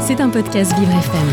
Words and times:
C'est 0.00 0.20
un 0.20 0.30
podcast 0.30 0.72
Vivre 0.78 0.90
FM. 0.90 1.28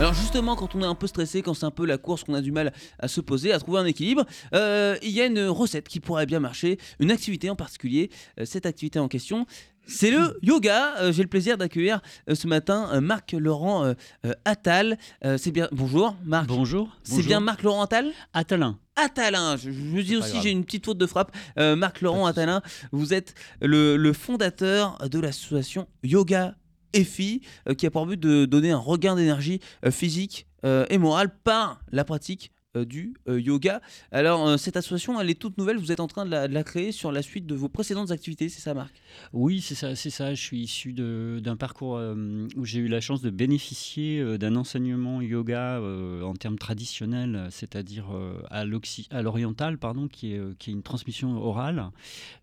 Alors 0.00 0.14
justement, 0.14 0.56
quand 0.56 0.74
on 0.74 0.80
est 0.82 0.86
un 0.86 0.94
peu 0.94 1.06
stressé, 1.06 1.42
quand 1.42 1.54
c'est 1.54 1.66
un 1.66 1.70
peu 1.70 1.86
la 1.86 1.98
course, 1.98 2.24
qu'on 2.24 2.34
a 2.34 2.40
du 2.40 2.50
mal 2.50 2.72
à 2.98 3.08
se 3.08 3.20
poser, 3.20 3.52
à 3.52 3.58
trouver 3.58 3.78
un 3.80 3.84
équilibre, 3.86 4.24
euh, 4.54 4.96
il 5.02 5.10
y 5.10 5.20
a 5.20 5.26
une 5.26 5.46
recette 5.46 5.86
qui 5.88 6.00
pourrait 6.00 6.26
bien 6.26 6.40
marcher, 6.40 6.78
une 6.98 7.10
activité 7.10 7.50
en 7.50 7.56
particulier. 7.56 8.10
Euh, 8.40 8.44
cette 8.44 8.66
activité 8.66 8.98
en 8.98 9.08
question, 9.08 9.46
c'est 9.86 10.10
le 10.10 10.38
yoga. 10.42 10.94
Euh, 10.98 11.12
J'ai 11.12 11.22
le 11.22 11.28
plaisir 11.28 11.56
d'accueillir 11.58 12.00
euh, 12.28 12.34
ce 12.34 12.46
matin 12.48 12.88
euh, 12.92 13.00
Marc 13.00 13.32
Laurent 13.32 13.84
euh, 13.84 13.92
euh, 14.24 14.32
Attal. 14.44 14.98
Euh, 15.24 15.36
c'est 15.38 15.52
bien. 15.52 15.68
Bonjour 15.72 16.16
Marc. 16.24 16.46
Bonjour. 16.48 16.88
C'est 17.04 17.22
bien 17.22 17.40
Marc 17.40 17.62
Laurent 17.62 17.82
Attal? 17.82 18.10
Attalin. 18.32 18.78
Attalin, 18.96 19.56
je, 19.56 19.70
je 19.72 19.80
me 19.80 20.02
dis 20.02 20.16
aussi, 20.16 20.40
j'ai 20.40 20.50
une 20.50 20.64
petite 20.64 20.84
faute 20.86 20.98
de 20.98 21.06
frappe. 21.06 21.32
Euh, 21.58 21.76
Marc 21.76 22.00
Laurent. 22.00 22.26
Attalin, 22.26 22.62
vous 22.92 23.12
êtes 23.12 23.34
le, 23.60 23.96
le 23.96 24.12
fondateur 24.12 24.98
de 25.10 25.18
l'association 25.20 25.86
Yoga 26.02 26.54
Filles, 27.02 27.40
euh, 27.68 27.74
qui 27.74 27.86
a 27.86 27.90
pour 27.90 28.06
but 28.06 28.20
de 28.20 28.44
donner 28.44 28.70
un 28.70 28.78
regain 28.78 29.16
d'énergie 29.16 29.60
euh, 29.84 29.90
physique 29.90 30.46
euh, 30.64 30.86
et 30.88 30.98
morale 30.98 31.34
par 31.42 31.80
la 31.90 32.04
pratique 32.04 32.52
du 32.82 33.14
euh, 33.28 33.40
yoga. 33.40 33.80
Alors, 34.10 34.46
euh, 34.48 34.56
cette 34.56 34.76
association, 34.76 35.20
elle 35.20 35.30
est 35.30 35.38
toute 35.38 35.58
nouvelle, 35.58 35.78
vous 35.78 35.92
êtes 35.92 36.00
en 36.00 36.08
train 36.08 36.24
de 36.24 36.30
la, 36.30 36.64
créer 36.64 36.92
sur 36.92 37.12
la 37.12 37.22
suite 37.22 37.46
de 37.46 37.54
vos 37.54 37.68
précédentes 37.68 38.10
activités, 38.10 38.48
c'est 38.48 38.60
ça 38.60 38.74
Marc? 38.74 38.94
Oui, 39.32 39.60
c'est 39.60 39.74
ça, 39.74 39.94
c'est 39.94 40.10
ça. 40.10 40.34
Je 40.34 40.42
suis 40.42 40.60
issu 40.60 40.92
d'un 40.92 41.56
parcours 41.56 41.96
euh, 41.96 42.48
où 42.56 42.64
j'ai 42.64 42.80
eu 42.80 42.88
la 42.88 43.00
chance 43.00 43.22
de 43.22 43.30
bénéficier 43.30 44.18
euh, 44.18 44.38
d'un 44.38 44.56
enseignement 44.56 45.20
yoga 45.20 45.78
euh, 45.78 46.22
en 46.22 46.34
termes 46.34 46.58
traditionnels, 46.58 47.48
c'est-à-dire 47.50 48.06
euh, 48.12 48.42
à 48.50 48.64
à 49.10 49.22
l'oriental, 49.22 49.78
pardon, 49.78 50.08
qui 50.08 50.32
est, 50.32 50.38
euh, 50.38 50.54
une 50.66 50.82
transmission 50.82 51.36
orale. 51.36 51.90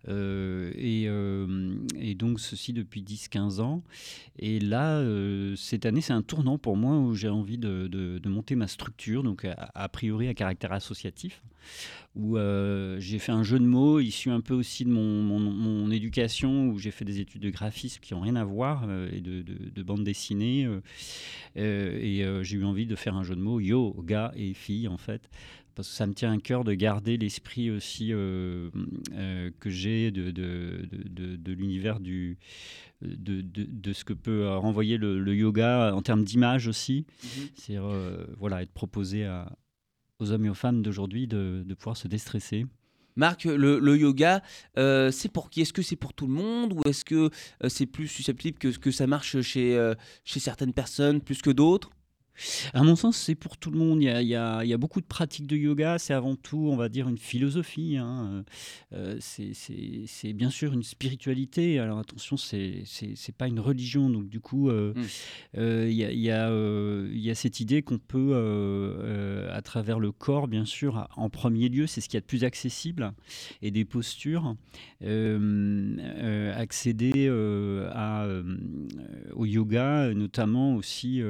Euh, 0.08 0.72
et, 0.74 1.04
euh, 1.06 1.74
donc, 2.14 2.40
ceci 2.40 2.72
depuis 2.72 3.02
10-15 3.02 3.60
ans. 3.60 3.82
Et 4.38 4.60
là, 4.60 4.96
euh, 4.98 5.54
cette 5.56 5.86
année, 5.86 6.00
c'est 6.00 6.12
un 6.12 6.22
tournant 6.22 6.58
pour 6.58 6.76
moi 6.76 6.96
où 6.98 7.14
j'ai 7.14 7.28
envie 7.28 7.58
de, 7.58 8.20
monter 8.24 8.54
ma 8.54 8.66
structure, 8.66 9.22
donc 9.22 9.44
a 9.44 9.88
priori 9.90 10.21
à 10.28 10.34
caractère 10.34 10.72
associatif, 10.72 11.42
où 12.14 12.36
euh, 12.36 12.96
j'ai 13.00 13.18
fait 13.18 13.32
un 13.32 13.42
jeu 13.42 13.58
de 13.58 13.64
mots 13.64 14.00
issu 14.00 14.30
un 14.30 14.40
peu 14.40 14.54
aussi 14.54 14.84
de 14.84 14.90
mon, 14.90 15.22
mon- 15.22 15.38
mon 15.40 15.90
éducation, 15.90 16.68
où 16.68 16.78
j'ai 16.78 16.90
fait 16.90 17.04
des 17.04 17.20
études 17.20 17.42
de 17.42 17.50
graphisme 17.50 18.00
qui 18.00 18.14
n'ont 18.14 18.20
rien 18.20 18.36
à 18.36 18.44
voir, 18.44 18.84
euh, 18.88 19.08
et 19.12 19.20
de, 19.20 19.42
de- 19.42 19.70
de 19.70 19.82
bande 19.82 20.04
dessinée. 20.04 20.66
euh, 21.56 21.98
et 22.00 22.24
j'ai 22.44 22.56
eu 22.56 22.64
envie 22.64 22.86
de 22.86 22.96
faire 22.96 23.16
un 23.16 23.22
jeu 23.22 23.34
de 23.36 23.40
mots, 23.40 23.60
yoga 23.60 24.32
et 24.36 24.54
fille, 24.54 24.88
en 24.88 24.96
fait. 24.98 25.28
Parce 25.74 25.88
que 25.88 25.94
ça 25.94 26.06
me 26.06 26.12
tient 26.12 26.30
à 26.32 26.38
cœur 26.38 26.64
de 26.64 26.74
garder 26.74 27.16
l'esprit 27.16 27.70
aussi 27.70 28.12
euh, 28.12 28.68
euh, 29.14 29.50
que 29.58 29.70
j'ai 29.70 30.10
de, 30.10 30.30
de, 30.30 30.86
de- 30.90 31.08
de- 31.08 31.36
de 31.36 31.52
l'univers 31.52 31.98
du, 31.98 32.36
de, 33.00 33.92
ce 33.94 34.04
que 34.04 34.12
peut 34.12 34.48
renvoyer 34.50 34.98
le, 34.98 35.18
le 35.20 35.34
yoga 35.34 35.94
en 35.94 36.02
termes 36.02 36.24
d'image 36.24 36.66
aussi. 36.68 37.06
C'est 37.54 37.78
euh, 37.78 38.24
voilà, 38.38 38.62
être 38.62 38.72
proposé 38.72 39.24
à, 39.24 39.50
aux 40.22 40.32
hommes 40.32 40.46
et 40.46 40.50
aux 40.50 40.54
femmes 40.54 40.82
d'aujourd'hui 40.82 41.26
de, 41.26 41.64
pouvoir 41.78 41.96
se 41.96 42.08
déstresser. 42.08 42.66
Marc, 43.16 43.44
le, 43.44 43.78
le 43.78 43.96
yoga, 43.98 44.42
euh, 44.78 45.10
c'est 45.10 45.28
pour 45.28 45.50
qui? 45.50 45.60
Est-ce 45.60 45.74
que 45.74 45.82
c'est 45.82 45.96
pour 45.96 46.14
tout 46.14 46.26
le 46.26 46.32
monde 46.32 46.72
ou 46.72 46.80
est-ce 46.88 47.04
que 47.04 47.28
euh, 47.62 47.68
c'est 47.68 47.84
plus 47.84 48.08
susceptible 48.08 48.58
que, 48.58 48.68
que 48.68 48.90
ça 48.90 49.06
marche 49.06 49.42
chez, 49.42 49.76
euh, 49.76 49.94
chez 50.24 50.40
certaines 50.40 50.72
personnes 50.72 51.20
plus 51.20 51.42
que 51.42 51.50
d'autres? 51.50 51.90
À 52.72 52.82
mon 52.82 52.96
sens, 52.96 53.16
c'est 53.16 53.34
pour 53.34 53.56
tout 53.58 53.70
le 53.70 53.78
monde. 53.78 54.02
Il 54.02 54.06
y 54.06 54.08
a, 54.08 54.22
il 54.22 54.28
y 54.28 54.34
a- 54.34 54.64
il 54.64 54.68
y 54.68 54.72
a 54.72 54.78
beaucoup 54.78 55.00
de 55.00 55.06
pratiques 55.06 55.46
de 55.46 55.56
yoga. 55.56 55.98
C'est 55.98 56.14
avant 56.14 56.34
tout, 56.34 56.68
on 56.70 56.76
va 56.76 56.88
dire, 56.88 57.08
une 57.08 57.18
philosophie. 57.18 57.96
hein. 57.98 58.44
Euh, 58.92 59.16
c'est- 59.20 60.32
bien 60.32 60.50
sûr 60.50 60.72
une 60.72 60.82
spiritualité. 60.82 61.78
Alors 61.78 61.98
attention, 61.98 62.36
c'est 62.36 62.82
c'est 62.84 63.34
pas 63.36 63.48
une 63.48 63.60
religion. 63.60 64.08
Donc 64.10 64.28
du 64.28 64.40
coup, 64.40 64.70
euh, 64.70 64.92
Mm. 64.94 65.00
euh, 65.58 65.86
il 65.90 65.96
y, 65.96 66.04
a, 66.04 66.10
il 66.10 67.18
y 67.26 67.34
cette 67.34 67.60
idée 67.60 67.82
qu'on 67.82 67.98
peut, 67.98 68.30
euh, 68.32 68.94
euh, 69.02 69.56
à 69.56 69.62
travers 69.62 69.98
le 69.98 70.12
corps, 70.12 70.48
bien 70.48 70.64
sûr, 70.64 71.08
en 71.16 71.28
premier 71.30 71.68
lieu, 71.68 71.86
c'est 71.86 72.00
ce 72.00 72.08
qu'il 72.08 72.16
y 72.16 72.18
a 72.18 72.20
de 72.20 72.26
plus 72.26 72.44
accessible, 72.44 73.12
et 73.62 73.70
des 73.70 73.84
postures, 73.84 74.56
accéder 76.56 77.28
à, 77.92 78.26
au 79.34 79.44
yoga, 79.46 80.12
notamment 80.14 80.76
aussi 80.76 81.22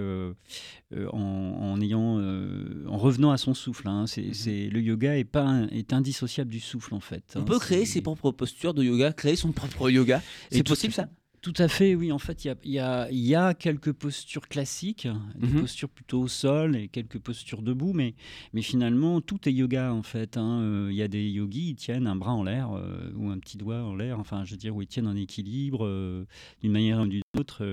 euh, 0.95 1.09
en, 1.13 1.19
en 1.19 1.81
ayant, 1.81 2.19
euh, 2.19 2.85
en 2.89 2.97
revenant 2.99 3.31
à 3.31 3.37
son 3.39 3.55
souffle. 3.55 3.89
hein. 3.89 4.07
C'est, 4.07 4.23
Mhm. 4.29 4.35
c'est- 4.35 4.69
le 4.69 4.81
yoga 4.81 5.17
est 5.17 5.25
pas 5.25 5.45
un- 5.45 5.69
est 5.69 5.93
indissociable 5.93 6.51
du 6.51 6.61
souffle 6.61 6.95
en 6.95 7.01
fait. 7.01 7.25
On 7.37 7.41
hein. 7.41 7.45
peut 7.45 7.59
créer 7.59 7.85
C'est- 7.85 7.95
ses 7.95 8.01
propres 8.03 8.31
postures 8.31 8.75
de 8.75 8.83
yoga, 8.85 9.13
créer 9.13 9.37
son 9.37 9.53
propre 9.53 9.91
yoga. 9.91 10.23
Et 10.51 10.57
C'est 10.57 10.63
tout- 10.63 10.73
possible 10.73 10.93
ça? 10.95 11.09
Tout 11.41 11.55
à 11.59 11.67
fait, 11.67 11.97
oui. 11.97 12.13
En 12.13 12.21
fait, 12.21 12.45
il 12.45 12.55
y 12.67 12.69
y 12.75 12.79
a- 12.79 13.11
il 13.11 13.19
y 13.19 13.35
a 13.35 13.53
quelques 13.53 13.91
postures 13.93 14.47
classiques, 14.47 15.09
des 15.35 15.49
Mhm. 15.49 15.63
postures 15.63 15.89
plutôt 15.89 16.21
au 16.21 16.29
sol 16.29 16.77
et 16.77 16.87
quelques 16.87 17.19
postures 17.19 17.63
debout, 17.63 17.93
mais, 17.93 18.15
mais 18.53 18.63
finalement, 18.63 19.21
tout 19.21 19.49
est 19.49 19.53
yoga 19.53 19.93
en 19.93 20.05
fait. 20.05 20.37
hein. 20.37 20.61
Euh, 20.61 20.89
Il 20.93 20.95
y 20.97 21.03
a 21.03 21.09
des 21.09 21.29
yogis, 21.29 21.71
ils 21.71 21.75
tiennent 21.75 22.07
un 22.07 22.15
bras 22.15 22.31
en 22.33 22.45
l'air 22.45 22.71
euh, 22.71 23.11
ou 23.17 23.29
un 23.31 23.39
petit 23.41 23.57
doigt 23.57 23.83
en 23.83 23.97
l'air, 23.97 24.21
enfin, 24.21 24.45
je 24.45 24.53
veux 24.53 24.57
dire, 24.57 24.77
où 24.77 24.83
ils 24.83 24.87
tiennent 24.87 25.09
en 25.09 25.17
équilibre 25.17 25.85
euh, 25.85 26.25
d'une 26.61 26.71
manière 26.71 27.01
ou 27.01 27.07
d'une 27.09 27.23
autre. 27.37 27.65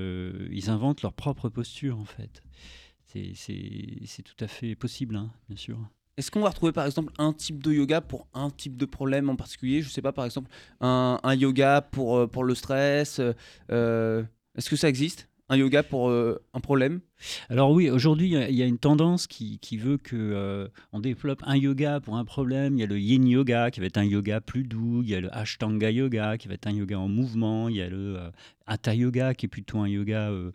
ils 0.52 0.72
inventent 0.72 1.04
leur 1.04 1.14
propre 1.14 1.48
posture 1.50 2.00
en 2.00 2.06
fait. 2.06 2.42
C'est- 3.12 4.24
tout 4.24 4.44
à 4.44 4.48
fait 4.48 4.76
possible, 4.76 5.16
hein, 5.16 5.32
bien 5.48 5.58
sûr. 5.58 5.78
Est-ce 6.18 6.30
qu'on 6.32 6.42
va 6.42 6.50
retrouver 6.50 6.74
par 6.74 6.86
exemple 6.86 7.14
un 7.18 7.32
type 7.32 7.64
de 7.64 7.72
yoga 7.72 8.02
pour 8.02 8.28
un 8.34 8.50
type 8.50 8.76
de 8.76 8.86
problème 8.86 9.30
en 9.30 9.36
particulier? 9.36 9.82
Je 9.82 9.90
sais 9.90 10.02
pas, 10.02 10.12
par 10.12 10.26
exemple, 10.26 10.52
un, 10.82 11.20
yoga 11.36 11.82
pour, 11.82 12.18
euh, 12.18 12.28
pour 12.28 12.44
le 12.44 12.56
stress. 12.56 13.20
euh, 13.20 13.34
euh, 13.72 14.24
Est-ce 14.58 14.70
que 14.70 14.76
ça 14.76 14.90
existe? 14.90 15.30
Un 15.48 15.58
yoga 15.58 15.82
pour 15.82 16.12
un 16.12 16.60
problème? 16.62 17.00
Alors 17.50 17.72
oui, 17.72 17.90
aujourd'hui, 17.90 18.28
il 18.28 18.56
y 18.56 18.64
a- 18.64 18.66
une 18.66 18.78
tendance 18.78 19.28
qui, 19.28 19.60
qui 19.60 19.78
veut 19.78 19.98
que 19.98 20.16
euh, 20.16 20.68
on 20.94 21.00
développe 21.00 21.42
un 21.46 21.56
yoga 21.56 22.00
pour 22.00 22.16
un 22.18 22.26
problème. 22.26 22.76
Il 22.78 22.80
y 22.80 22.84
a 22.84 22.88
le 22.88 23.00
yin 23.00 23.28
yoga 23.28 23.72
qui 23.72 23.80
va 23.80 23.88
être 23.88 23.98
un 23.98 24.04
yoga 24.06 24.40
plus 24.42 24.64
doux. 24.64 25.02
Il 25.04 25.10
y 25.10 25.16
a 25.16 25.20
le 25.20 25.36
ashtanga 25.36 25.90
yoga 25.92 26.38
qui 26.38 26.48
va 26.48 26.54
être 26.54 26.68
un 26.68 26.72
yoga 26.72 27.00
en 27.00 27.08
mouvement. 27.08 27.68
Il 27.70 27.76
y 27.76 27.82
a 27.82 27.90
le 27.90 28.18
euh, 28.20 28.30
hatha 28.68 28.94
yoga 28.94 29.34
qui 29.34 29.48
est 29.48 29.50
plutôt 29.50 29.80
un 29.80 29.88
yoga 29.88 30.30
euh, 30.30 30.52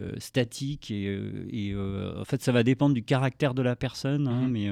euh, 0.00 0.12
statique. 0.18 0.90
Et, 0.90 1.04
et, 1.50 1.74
en 1.76 2.24
fait, 2.24 2.42
ça 2.42 2.52
va 2.52 2.62
dépendre 2.62 2.94
du 2.94 3.02
caractère 3.04 3.52
de 3.54 3.62
la 3.62 3.76
personne. 3.76 4.26
hein, 4.28 4.42
Mhm. 4.48 4.50
Mais 4.50 4.68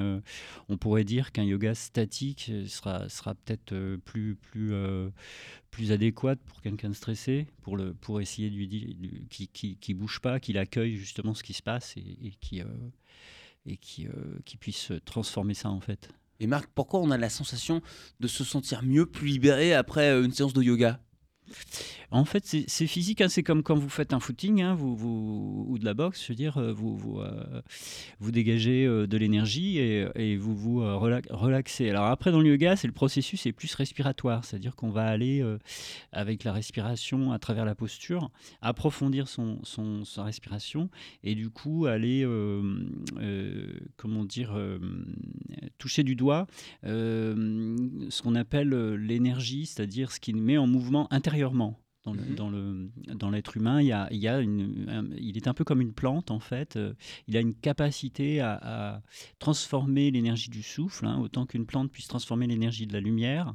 on 0.68 0.76
pourrait 0.78 1.04
dire 1.04 1.32
qu'un 1.32 1.44
yoga 1.44 1.74
statique 1.74 2.50
sera, 2.66 3.08
sera 3.08 3.34
peut-être 3.34 3.96
plus, 4.04 4.34
plus, 4.36 4.72
plus 5.70 5.92
adéquat 5.92 6.36
pour 6.36 6.60
quelqu'un 6.62 6.88
de 6.88 6.94
stressé, 6.94 7.46
pour, 7.62 7.76
le, 7.76 7.92
pour 7.92 8.20
essayer 8.20 8.50
de 8.50 8.56
lui 8.56 8.66
dire, 8.66 8.88
qui, 9.30 9.76
qui 9.76 9.94
bouge 9.94 10.20
pas, 10.20 10.40
qu'il 10.40 10.58
accueille 10.58 10.96
justement 10.96 11.19
ce 11.34 11.42
qui 11.42 11.54
se 11.54 11.62
passe 11.62 11.96
et, 11.96 12.18
et 12.22 12.34
qui, 12.40 12.60
euh, 12.60 12.66
et 13.66 13.76
qui, 13.76 14.06
euh, 14.06 14.38
qui 14.44 14.56
puisse 14.56 14.92
transformer 15.04 15.54
ça 15.54 15.70
en 15.70 15.80
fait. 15.80 16.10
Et 16.40 16.46
Marc, 16.46 16.70
pourquoi 16.74 17.00
on 17.00 17.10
a 17.10 17.18
la 17.18 17.28
sensation 17.28 17.82
de 18.18 18.26
se 18.26 18.44
sentir 18.44 18.82
mieux, 18.82 19.06
plus 19.06 19.28
libéré 19.28 19.74
après 19.74 20.10
euh, 20.10 20.24
une 20.24 20.32
séance 20.32 20.54
de 20.54 20.62
yoga? 20.62 21.00
En 22.12 22.24
fait, 22.24 22.44
c'est 22.44 22.86
physique, 22.86 23.20
hein, 23.20 23.28
c'est 23.28 23.44
comme 23.44 23.62
quand 23.62 23.76
vous 23.76 23.88
faites 23.88 24.12
un 24.12 24.18
footing 24.18 24.62
hein, 24.62 24.76
ou 24.80 25.76
de 25.78 25.84
la 25.84 25.94
boxe, 25.94 26.22
je 26.24 26.32
veux 26.32 26.36
dire, 26.36 26.58
euh, 26.58 26.72
vous, 26.72 26.96
vous, 26.96 27.20
euh, 27.20 27.62
dégagez 28.20 28.84
euh, 28.84 29.06
de 29.06 29.16
l'énergie 29.16 29.78
et, 29.78 30.36
vous 30.36 30.56
vous 30.56 30.80
rela- 30.80 31.22
relaxez. 31.30 31.88
Alors 31.88 32.06
après, 32.06 32.32
dans 32.32 32.40
le 32.40 32.48
yoga, 32.48 32.74
c'est 32.74 32.88
le 32.88 32.92
processus 32.92 33.46
est 33.46 33.52
plus 33.52 33.72
respiratoire, 33.74 34.44
c'est-à-dire 34.44 34.74
qu'on 34.74 34.90
va 34.90 35.04
aller 35.04 35.44
avec 36.12 36.44
la 36.44 36.52
respiration 36.52 37.32
à 37.32 37.38
travers 37.38 37.64
la 37.64 37.74
posture, 37.74 38.30
approfondir 38.60 39.28
son, 39.28 39.60
sa 40.04 40.24
respiration 40.24 40.90
et 41.22 41.34
du 41.34 41.50
coup 41.50 41.86
aller, 41.86 42.26
comment 43.96 44.24
dire, 44.24 44.56
toucher 45.78 46.02
du 46.02 46.16
doigt 46.16 46.46
ce 46.82 48.22
qu'on 48.22 48.34
appelle 48.34 48.70
l'énergie, 48.94 49.66
c'est-à-dire 49.66 50.12
ce 50.12 50.20
qui 50.20 50.32
met 50.32 50.58
en 50.58 50.66
mouvement 50.66 51.06
intérieurement. 51.40 51.80
Dans 52.02 52.14
le- 52.14 52.22
Mhm. 52.22 52.34
dans 52.34 52.48
le- 52.50 52.90
dans 53.14 53.28
l'être 53.28 53.58
humain, 53.58 53.82
il, 53.82 53.88
y 53.88 53.92
a, 53.92 54.08
il, 54.10 54.16
y 54.20 54.26
a 54.26 54.40
une, 54.40 54.88
un- 54.88 55.10
il 55.18 55.36
est 55.36 55.48
un 55.48 55.52
peu 55.52 55.64
comme 55.64 55.82
une 55.82 55.92
plante 55.92 56.30
en 56.30 56.40
fait. 56.40 56.76
Euh, 56.76 56.94
Il 57.28 57.36
a 57.36 57.40
une 57.40 57.54
capacité 57.54 58.40
à, 58.40 58.58
à 58.62 59.02
transformer 59.38 60.10
l'énergie 60.10 60.48
du 60.48 60.62
souffle, 60.62 61.04
hein, 61.04 61.18
autant 61.20 61.44
qu'une 61.44 61.66
plante 61.66 61.92
puisse 61.92 62.08
transformer 62.08 62.46
l'énergie 62.46 62.86
de 62.86 62.94
la 62.94 63.00
lumière 63.00 63.54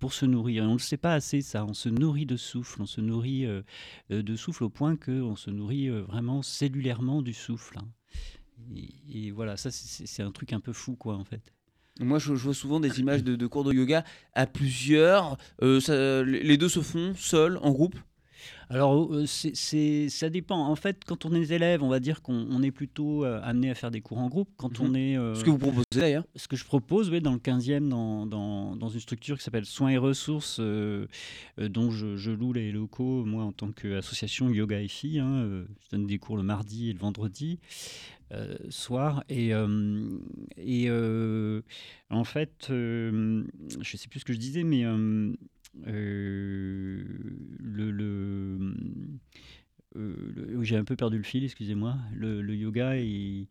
pour 0.00 0.12
se 0.12 0.26
nourrir. 0.26 0.64
Et 0.64 0.66
on 0.66 0.72
ne 0.72 0.72
le 0.74 0.78
sait 0.80 0.98
pas 0.98 1.14
assez 1.14 1.40
ça. 1.40 1.64
On 1.64 1.72
se 1.72 1.88
nourrit 1.88 2.26
de 2.26 2.36
souffle, 2.36 2.82
on 2.82 2.86
se 2.86 3.00
nourrit 3.00 3.46
euh, 3.46 3.62
euh, 4.10 4.22
de 4.22 4.36
souffle 4.36 4.64
au 4.64 4.68
point 4.70 4.94
que 4.96 5.22
on 5.22 5.34
se 5.34 5.50
nourrit 5.50 5.88
euh, 5.88 6.02
vraiment 6.02 6.42
cellulairement 6.42 7.22
du 7.22 7.32
souffle. 7.32 7.78
hein. 7.78 7.88
Et, 8.76 8.90
et 9.28 9.30
voilà, 9.30 9.56
ça 9.56 9.70
c'est 9.70 10.06
c'est 10.06 10.22
un 10.22 10.30
truc 10.32 10.52
un 10.52 10.60
peu 10.60 10.74
fou 10.74 10.94
quoi 10.94 11.16
en 11.16 11.24
fait. 11.24 11.54
Moi, 12.00 12.18
je, 12.18 12.32
vois 12.32 12.54
souvent 12.54 12.80
des 12.80 13.00
images 13.00 13.24
de, 13.24 13.46
cours 13.46 13.64
de 13.64 13.72
yoga 13.72 14.04
à 14.34 14.46
plusieurs. 14.46 15.36
Euh, 15.62 16.24
les 16.24 16.56
deux 16.56 16.68
se 16.68 16.80
font 16.80 17.14
seuls, 17.16 17.58
en 17.62 17.70
groupe? 17.70 17.96
Alors, 18.70 19.12
euh, 19.14 19.26
c'est- 19.26 20.08
ça 20.08 20.28
dépend. 20.30 20.66
En 20.66 20.76
fait, 20.76 21.02
quand 21.06 21.24
on 21.24 21.32
est 21.34 21.50
élève, 21.50 21.82
on 21.82 21.88
va 21.88 22.00
dire 22.00 22.22
qu'on 22.22 22.46
on 22.50 22.62
est 22.62 22.70
plutôt 22.70 23.24
euh, 23.24 23.40
amené 23.42 23.70
à 23.70 23.74
faire 23.74 23.90
des 23.90 24.00
cours 24.00 24.18
en 24.18 24.28
groupe. 24.28 24.48
Quand 24.56 24.80
Mhm. 24.80 24.86
on 24.90 24.94
est. 24.94 25.16
euh, 25.16 25.34
Ce 25.34 25.44
que 25.44 25.50
vous 25.50 25.58
proposez 25.58 25.84
d'ailleurs. 25.94 26.24
ce 26.36 26.48
que 26.48 26.56
je 26.56 26.64
propose 26.64 27.10
oui, 27.10 27.20
dans 27.20 27.32
le 27.32 27.38
15e, 27.38 27.88
dans, 27.88 28.26
dans, 28.26 28.76
dans 28.76 28.88
une 28.88 29.00
structure 29.00 29.36
qui 29.38 29.44
s'appelle 29.44 29.64
Soins 29.66 29.90
et 29.90 29.98
Ressources, 29.98 30.58
euh, 30.60 31.06
euh, 31.58 31.68
dont 31.68 31.90
je, 31.90 32.16
je 32.16 32.30
loue 32.30 32.52
les 32.52 32.70
locaux, 32.72 33.24
moi, 33.24 33.44
en 33.44 33.52
tant 33.52 33.72
qu'association 33.72 34.50
Yoga 34.50 34.80
et 34.80 34.88
Filles. 34.88 35.20
hein, 35.20 35.64
je 35.80 35.96
donne 35.96 36.06
des 36.06 36.18
cours 36.18 36.36
le 36.36 36.42
mardi 36.42 36.90
et 36.90 36.92
le 36.92 36.98
vendredi 36.98 37.58
euh, 38.32 38.56
soir. 38.68 39.24
Et, 39.30 39.54
euh, 39.54 40.06
et 40.58 40.84
euh, 40.90 41.62
en 42.10 42.24
fait, 42.24 42.66
je 42.68 43.10
ne 43.78 43.82
sais 43.82 44.08
plus 44.08 44.20
ce 44.20 44.24
que 44.26 44.32
je 44.34 44.38
disais, 44.38 44.64
mais 44.64 44.84
le. 45.74 47.04
le 47.60 48.74
euh, 49.96 50.14
le- 50.36 50.56
oui, 50.58 50.66
j'ai 50.66 50.76
un 50.76 50.84
peu 50.84 50.96
perdu 50.96 51.16
le 51.16 51.22
fil, 51.22 51.44
excusez-moi. 51.44 51.96
Le, 52.14 52.42
le 52.42 52.54
yoga, 52.54 52.96
il, 52.98 53.46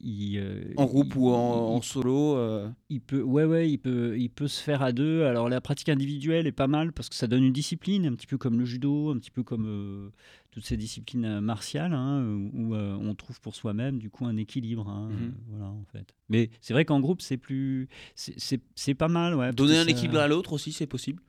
il, 0.00 0.38
euh, 0.38 0.62
En 0.76 0.86
groupe 0.86 1.14
il- 1.14 1.18
ou 1.18 1.28
en, 1.30 1.80
solo. 1.82 2.36
euh, 2.36 2.68
il 2.88 3.00
peut, 3.00 3.22
ouais, 3.22 3.44
ouais, 3.44 3.68
il 3.70 3.78
peut, 3.78 4.16
il 4.18 4.30
peut 4.30 4.48
se 4.48 4.62
faire 4.62 4.82
à 4.82 4.92
deux. 4.92 5.24
Alors 5.24 5.48
la 5.48 5.60
pratique 5.60 5.88
individuelle 5.88 6.46
est 6.46 6.52
pas 6.52 6.68
mal 6.68 6.92
parce 6.92 7.08
que 7.08 7.16
ça 7.16 7.26
donne 7.26 7.42
une 7.44 7.52
discipline, 7.52 8.06
un 8.06 8.14
petit 8.14 8.26
peu 8.26 8.38
comme 8.38 8.58
le 8.58 8.64
judo, 8.64 9.10
un 9.10 9.18
petit 9.18 9.30
peu 9.32 9.42
comme 9.42 9.66
euh, 9.66 10.10
toutes 10.50 10.64
ces 10.64 10.76
disciplines 10.76 11.24
euh, 11.24 11.40
martiales, 11.40 11.92
hein, 11.92 12.22
où 12.54 12.74
euh, 12.74 12.94
on 13.00 13.14
trouve 13.14 13.40
pour 13.40 13.54
soi-même 13.54 13.98
du 13.98 14.10
coup 14.10 14.26
un 14.26 14.36
équilibre. 14.36 14.88
hein, 14.88 15.08
Mhm. 15.10 15.16
euh, 15.28 15.30
voilà, 15.48 15.66
en 15.66 15.84
fait. 15.92 16.14
Mais 16.28 16.50
c'est 16.60 16.72
vrai 16.72 16.84
qu'en 16.84 17.00
groupe 17.00 17.20
c'est 17.22 17.36
plus, 17.36 17.88
c'est- 18.14 18.94
pas 18.94 19.08
mal, 19.08 19.34
ouais. 19.34 19.52
Donner 19.52 19.78
un 19.78 19.86
équilibre 19.86 20.18
à 20.18 20.26
l'autre 20.28 20.52
aussi, 20.54 20.72
c'est 20.72 20.86
possible? 20.86 21.22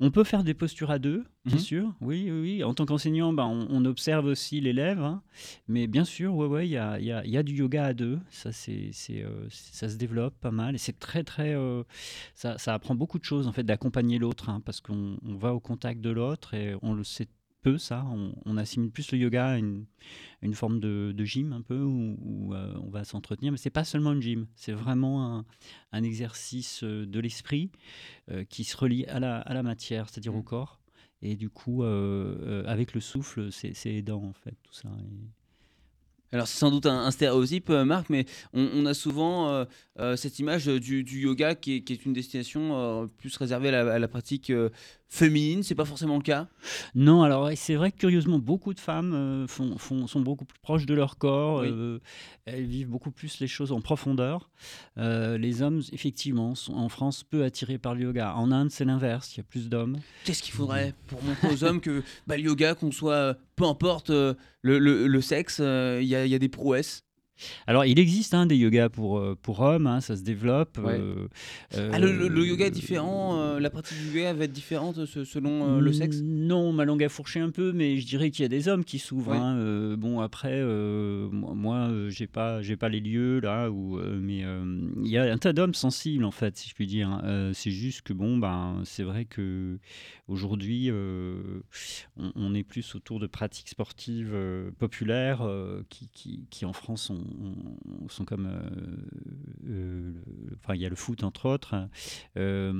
on 0.00 0.10
peut 0.10 0.24
faire 0.24 0.42
des 0.42 0.54
postures 0.54 0.90
à 0.90 0.98
deux, 0.98 1.24
bien 1.44 1.54
Mhm. 1.54 1.60
sûr. 1.62 1.94
Oui, 2.00 2.28
oui, 2.32 2.40
oui. 2.40 2.64
En 2.64 2.74
tant 2.74 2.84
qu'enseignant, 2.84 3.32
ben, 3.32 3.44
on, 3.44 3.68
on 3.70 3.84
observe 3.84 4.26
aussi 4.26 4.60
l'élève. 4.60 5.00
hein. 5.00 5.22
Mais 5.68 5.86
bien 5.86 6.04
sûr, 6.04 6.34
ouais, 6.34 6.46
ouais, 6.48 6.66
il 6.66 6.72
y 6.72 6.76
a, 6.76 6.98
il 6.98 7.06
y 7.06 7.12
a- 7.12 7.24
il 7.24 7.30
y 7.30 7.36
a 7.36 7.44
du 7.44 7.54
yoga 7.54 7.84
à 7.84 7.92
deux. 7.94 8.18
Ça, 8.30 8.50
c'est, 8.50 8.90
euh, 9.10 9.46
ça 9.48 9.88
se 9.88 9.96
développe 9.96 10.34
pas 10.40 10.50
mal. 10.50 10.74
Et 10.74 10.78
c'est 10.78 10.98
très, 10.98 11.22
très. 11.22 11.54
euh, 11.54 11.84
ça, 12.34 12.58
ça 12.58 12.74
apprend 12.74 12.96
beaucoup 12.96 13.20
de 13.20 13.24
choses, 13.24 13.46
en 13.46 13.52
fait, 13.52 13.62
d'accompagner 13.62 14.18
l'autre. 14.18 14.48
hein, 14.48 14.60
parce 14.64 14.80
qu'on 14.80 15.16
on 15.24 15.36
va 15.36 15.54
au 15.54 15.60
contact 15.60 16.00
de 16.00 16.10
l'autre 16.10 16.54
et 16.54 16.74
on 16.82 16.92
le 16.94 17.04
sait 17.04 17.28
peu, 17.66 17.78
ça. 17.78 18.06
On, 18.12 18.32
on 18.44 18.56
assimile 18.58 18.92
plus 18.92 19.10
le 19.10 19.18
yoga 19.18 19.48
à 19.48 19.58
une, 19.58 19.86
forme 20.54 20.78
de, 20.78 21.12
de 21.12 21.24
gym, 21.24 21.52
un 21.52 21.62
peu, 21.62 21.80
où, 21.82 22.16
où, 22.22 22.54
euh, 22.54 22.72
on 22.80 22.90
va 22.90 23.02
s'entretenir. 23.02 23.50
Mais 23.50 23.58
c'est 23.58 23.70
pas 23.70 23.82
seulement 23.82 24.12
une 24.12 24.22
gym. 24.22 24.46
C'est 24.54 24.70
vraiment 24.72 25.38
un, 25.38 25.44
un 25.90 26.02
exercice 26.04 26.84
euh, 26.84 27.06
de 27.06 27.18
l'esprit 27.18 27.72
euh, 28.30 28.44
qui 28.44 28.62
se 28.62 28.76
relie 28.76 29.04
à 29.06 29.18
la, 29.18 29.38
à 29.40 29.52
la 29.52 29.64
matière, 29.64 30.08
c'est-à-dire 30.08 30.36
au 30.36 30.42
corps. 30.42 30.80
Et 31.22 31.34
du 31.34 31.50
coup, 31.50 31.82
euh, 31.82 32.62
avec 32.66 32.94
le 32.94 33.00
souffle, 33.00 33.50
c'est 33.50 33.74
c'est 33.74 33.92
aidant, 33.94 34.22
en 34.22 34.32
fait, 34.32 34.54
tout 34.62 34.74
ça. 34.74 34.88
Et- 34.88 35.45
Alors 36.32 36.48
c'est 36.48 36.58
sans 36.58 36.70
doute 36.70 36.86
un, 36.86 36.98
un 37.04 37.10
stéréotype, 37.10 37.70
euh, 37.70 37.84
Marc, 37.84 38.10
mais 38.10 38.26
on, 38.52 38.68
on 38.74 38.86
a 38.86 38.94
souvent 38.94 39.48
euh, 39.48 39.64
euh, 40.00 40.16
cette 40.16 40.38
image 40.38 40.66
du, 40.66 41.04
du 41.04 41.20
yoga 41.20 41.54
qui 41.54 41.76
est, 41.76 41.80
qui 41.82 41.92
est 41.92 42.04
une 42.04 42.12
destination 42.12 43.08
plus 43.18 43.36
réservée 43.36 43.68
à 43.68 43.84
la, 43.84 43.92
à 43.94 43.98
la 43.98 44.08
pratique 44.08 44.52
féminine. 45.08 45.62
C'est 45.62 45.74
pas 45.76 45.84
forcément 45.84 46.16
le 46.16 46.22
cas? 46.22 46.48
Non, 46.94 47.22
alors 47.22 47.50
c'est 47.54 47.76
vrai 47.76 47.92
que 47.92 47.96
curieusement, 47.98 48.38
beaucoup 48.38 48.74
de 48.74 48.80
femmes 48.80 49.46
font, 49.48 49.78
font- 49.78 50.06
sont 50.06 50.20
beaucoup 50.20 50.44
plus 50.44 50.58
proches 50.60 50.84
de 50.86 50.94
leur 50.94 51.16
corps. 51.16 51.60
Oui. 51.62 52.00
elles 52.44 52.66
vivent 52.66 52.88
beaucoup 52.88 53.10
plus 53.12 53.38
les 53.40 53.46
choses 53.46 53.72
en 53.72 53.80
profondeur. 53.80 54.50
Les 54.96 55.62
hommes, 55.62 55.80
effectivement, 55.92 56.54
sont 56.54 56.74
en 56.74 56.88
France 56.88 57.22
peu 57.22 57.44
attirés 57.44 57.78
par 57.78 57.94
le 57.94 58.02
yoga. 58.02 58.34
En 58.34 58.50
Inde, 58.50 58.70
c'est 58.70 58.84
l'inverse. 58.84 59.34
Il 59.34 59.38
y 59.38 59.40
a 59.40 59.44
plus 59.44 59.68
d'hommes. 59.68 59.98
Qu'est-ce 60.24 60.42
qu'il 60.42 60.54
faudrait 60.54 60.92
pour 61.06 61.22
montrer 61.22 61.48
aux 61.52 61.64
hommes 61.64 61.80
que 61.80 62.02
bah, 62.26 62.36
le 62.36 62.42
yoga, 62.42 62.74
qu'on 62.74 62.90
soit, 62.90 63.36
peu 63.56 63.64
importe 63.64 64.10
euh, 64.10 64.34
le, 64.62 64.78
le- 64.78 65.06
sexe, 65.22 65.58
euh, 65.60 65.98
il 66.02 66.06
y, 66.08 66.14
y 66.28 66.34
a 66.34 66.38
des 66.38 66.48
prouesses. 66.48 67.04
Alors, 67.66 67.84
il 67.84 67.98
existe 67.98 68.34
hein, 68.34 68.46
des 68.46 68.56
yogas 68.56 68.88
pour, 68.88 69.18
euh, 69.18 69.36
pour 69.40 69.60
hommes, 69.60 69.86
hein, 69.86 70.00
ça 70.00 70.16
se 70.16 70.22
développe. 70.22 70.78
Ouais. 70.78 70.98
euh, 70.98 71.90
Ah, 71.92 71.98
le, 71.98 72.12
le- 72.12 72.28
le 72.28 72.40
euh, 72.40 72.46
yoga 72.46 72.66
est 72.66 72.70
différent, 72.70 73.38
euh, 73.40 73.60
la 73.60 73.70
pratique 73.70 73.98
du 73.98 74.18
yoga 74.18 74.32
va 74.32 74.44
être 74.44 74.52
différente 74.52 75.04
se- 75.04 75.24
selon 75.24 75.76
euh, 75.76 75.80
le 75.80 75.92
sexe? 75.92 76.20
Non, 76.22 76.72
ma 76.72 76.84
langue 76.84 77.04
a 77.04 77.08
fourché 77.08 77.40
un 77.40 77.50
peu, 77.50 77.72
mais 77.72 77.98
je 77.98 78.06
dirais 78.06 78.30
qu'il 78.30 78.42
y 78.42 78.46
a 78.46 78.48
des 78.48 78.68
hommes 78.68 78.84
qui 78.84 78.98
s'ouvrent. 78.98 79.32
Ouais. 79.32 79.36
hein. 79.38 79.96
Bon, 79.96 80.20
après, 80.20 80.62
moi, 81.30 81.90
j'ai 82.08 82.26
pas, 82.26 82.62
j'ai 82.62 82.76
pas 82.76 82.88
les 82.88 83.00
lieux 83.00 83.40
là, 83.40 83.70
où, 83.70 83.98
mais 83.98 84.44
il 85.02 85.08
y 85.10 85.18
a 85.18 85.32
un 85.32 85.38
tas 85.38 85.52
d'hommes 85.52 85.74
sensibles 85.74 86.24
en 86.24 86.30
fait, 86.30 86.56
si 86.56 86.68
je 86.70 86.74
puis 86.74 86.86
dire. 86.86 87.20
c'est 87.52 87.70
juste 87.70 88.02
que 88.02 88.12
bon, 88.12 88.38
ben, 88.38 88.80
c'est 88.84 89.02
vrai 89.02 89.24
que 89.24 89.78
aujourd'hui, 90.28 90.90
on, 90.90 92.32
on 92.34 92.54
est 92.54 92.62
plus 92.62 92.94
autour 92.94 93.20
de 93.20 93.26
pratiques 93.26 93.68
sportives 93.68 94.34
populaires 94.78 95.46
qui, 95.88 96.08
qui, 96.12 96.40
qui, 96.50 96.64
en 96.64 96.72
France 96.72 97.10
ont- 97.10 97.25
ont- 97.26 98.08
sont 98.08 98.24
comme, 98.24 98.46
euh, 98.46 98.60
euh, 99.68 100.12
enfin, 100.62 100.74
il 100.74 100.80
y 100.80 100.86
a 100.86 100.88
le 100.88 100.96
foot 100.96 101.24
entre 101.24 101.46
autres. 101.48 101.74
Euh, 102.36 102.72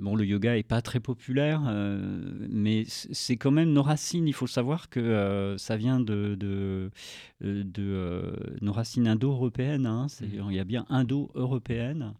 bon, 0.00 0.14
le 0.16 0.24
yoga 0.24 0.56
est 0.56 0.62
pas 0.62 0.82
très 0.82 1.00
populaire, 1.00 1.60
mais 2.48 2.84
c'est 2.86 3.36
quand 3.36 3.50
même 3.50 3.72
nos 3.72 3.82
racines. 3.82 4.28
Il 4.28 4.34
faut 4.34 4.46
savoir 4.46 4.88
que 4.90 5.54
ça 5.58 5.76
vient 5.76 6.00
de, 6.00 6.34
de, 6.34 6.90
de, 7.40 8.32
nos 8.60 8.72
racines 8.72 9.08
indo-européennes. 9.08 9.86
hein. 9.86 10.06
Mhm. 10.20 10.46
Il 10.50 10.56
y 10.56 10.60
a 10.60 10.64
bien 10.64 10.84
indo-européenne. 10.88 12.14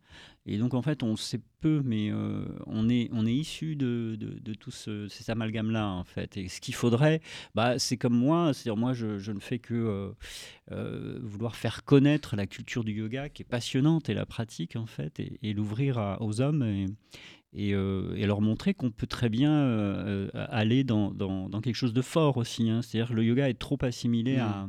Et 0.46 0.56
donc, 0.56 0.72
en 0.72 0.80
fait, 0.82 1.02
on 1.02 1.14
sait 1.16 1.40
peu, 1.60 1.82
mais 1.84 2.10
euh, 2.10 2.44
on 2.66 2.88
est, 2.88 3.10
on 3.12 3.26
est 3.26 3.34
issu 3.34 3.76
de, 3.76 4.16
de, 4.18 4.38
de 4.38 4.54
tout 4.54 4.70
ce, 4.70 5.06
cet 5.08 5.28
amalgame-là, 5.28 5.88
en 5.90 6.04
fait. 6.04 6.36
Et 6.38 6.48
ce 6.48 6.60
qu'il 6.60 6.74
faudrait, 6.74 7.20
bah, 7.54 7.78
c'est 7.78 7.98
comme 7.98 8.16
moi, 8.16 8.54
c'est-à-dire 8.54 8.78
moi, 8.78 8.94
je, 8.94 9.18
je 9.18 9.32
ne 9.32 9.40
fais 9.40 9.58
que 9.58 9.74
euh, 9.74 10.10
euh, 10.72 11.18
vouloir 11.22 11.54
faire 11.56 11.84
connaître 11.84 12.34
la 12.36 12.46
culture 12.46 12.82
du 12.84 12.92
yoga, 12.92 13.28
qui 13.28 13.42
est 13.42 13.44
passionnante, 13.44 14.08
et 14.08 14.14
la 14.14 14.24
pratique, 14.24 14.76
en 14.76 14.86
fait, 14.86 15.20
et, 15.20 15.38
et 15.42 15.52
l'ouvrir 15.52 16.16
aux 16.20 16.40
hommes. 16.40 16.62
Et, 16.62 16.86
et, 17.54 17.70
et 17.70 18.26
leur 18.26 18.42
montrer 18.42 18.74
qu'on 18.74 18.90
peut 18.90 19.06
très 19.06 19.30
bien 19.30 20.28
aller 20.34 20.84
dans, 20.84 21.10
dans, 21.12 21.48
dans 21.48 21.60
quelque 21.62 21.76
chose 21.76 21.94
de 21.94 22.02
fort 22.02 22.36
aussi. 22.36 22.68
hein. 22.68 22.82
C'est-à-dire 22.82 23.08
que 23.08 23.14
le 23.14 23.24
yoga 23.24 23.48
est 23.48 23.58
trop 23.58 23.78
assimilé 23.80 24.34
Mhm. 24.36 24.40
à, 24.40 24.68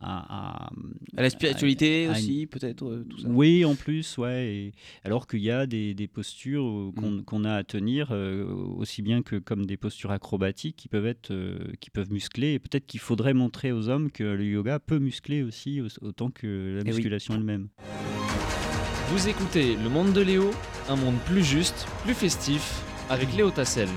à, 0.00 0.66
à- 0.66 0.70
À 1.16 1.22
la 1.22 1.30
spiritualité 1.30 2.06
à- 2.06 2.10
à 2.10 2.12
aussi, 2.12 2.46
peut-être, 2.46 2.84
euh, 2.86 3.04
tout 3.08 3.18
ça. 3.18 3.28
oui, 3.28 3.64
en 3.64 3.74
plus, 3.74 4.16
ouais. 4.18 4.46
et- 4.54 4.72
alors 5.04 5.26
qu'il 5.26 5.40
y 5.40 5.50
a 5.50 5.66
des, 5.66 5.94
des 5.94 6.06
postures 6.06 6.64
euh, 6.64 6.92
qu'on 6.96 7.10
Mm. 7.10 7.24
qu'on 7.24 7.44
a 7.44 7.54
à 7.54 7.64
tenir, 7.64 8.08
euh, 8.12 8.44
aussi 8.76 9.02
bien 9.02 9.22
que 9.22 9.36
comme 9.36 9.66
des 9.66 9.76
postures 9.76 10.10
acrobatiques 10.12 10.76
qui 10.76 10.88
peuvent 10.88 11.06
être, 11.06 11.32
euh, 11.32 11.58
qui 11.80 11.90
peuvent 11.90 12.12
muscler. 12.12 12.52
Et 12.54 12.58
peut-être 12.58 12.86
qu'il 12.86 13.00
faudrait 13.00 13.34
montrer 13.34 13.72
aux 13.72 13.88
hommes 13.88 14.10
que 14.10 14.22
le 14.24 14.44
yoga 14.44 14.78
peut 14.78 14.98
muscler 15.00 15.42
aussi 15.42 15.80
au- 15.80 15.88
autant 16.06 16.30
que 16.30 16.74
la 16.76 16.80
Eh 16.82 16.90
oui. 16.90 16.94
musculation 16.96 17.34
elle-même. 17.34 17.68
Vous 19.10 19.26
écoutez 19.28 19.74
Le 19.82 19.88
Monde 19.88 20.12
de 20.12 20.20
Léo, 20.20 20.50
un 20.88 20.96
monde 20.96 21.16
plus 21.26 21.42
juste, 21.42 21.86
plus 22.04 22.14
festif, 22.14 22.82
avec 23.10 23.34
Léo 23.34 23.50
Tassel. 23.50 23.88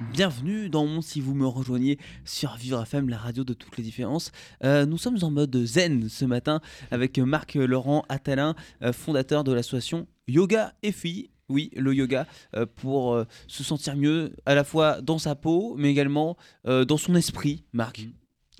Bienvenue 0.00 0.68
dans 0.68 0.86
Monde 0.86 1.04
si 1.04 1.20
vous 1.20 1.34
me 1.34 1.46
rejoignez 1.46 1.98
sur 2.24 2.56
Vivre 2.56 2.82
FM, 2.82 3.08
la 3.08 3.16
radio 3.16 3.44
de 3.44 3.54
toutes 3.54 3.76
les 3.76 3.84
différences. 3.84 4.32
Euh, 4.64 4.86
nous 4.86 4.98
sommes 4.98 5.18
en 5.22 5.30
mode 5.30 5.56
zen 5.64 6.08
ce 6.08 6.24
matin 6.24 6.60
avec 6.90 7.16
Marc 7.18 7.54
Laurent 7.54 8.04
Attalin, 8.08 8.56
euh, 8.82 8.92
fondateur 8.92 9.44
de 9.44 9.52
l'association 9.52 10.08
Yoga 10.26 10.74
et 10.82 10.90
Filles. 10.90 11.30
Oui, 11.48 11.70
le 11.76 11.94
yoga 11.94 12.26
euh, 12.56 12.66
pour 12.66 13.22
se 13.46 13.62
sentir 13.62 13.96
mieux 13.96 14.34
à 14.46 14.56
la 14.56 14.64
fois 14.64 15.00
dans 15.00 15.18
sa 15.18 15.36
peau, 15.36 15.76
mais 15.78 15.90
également 15.90 16.36
dans 16.64 16.96
son 16.96 17.14
esprit, 17.14 17.62
Marc. 17.72 18.08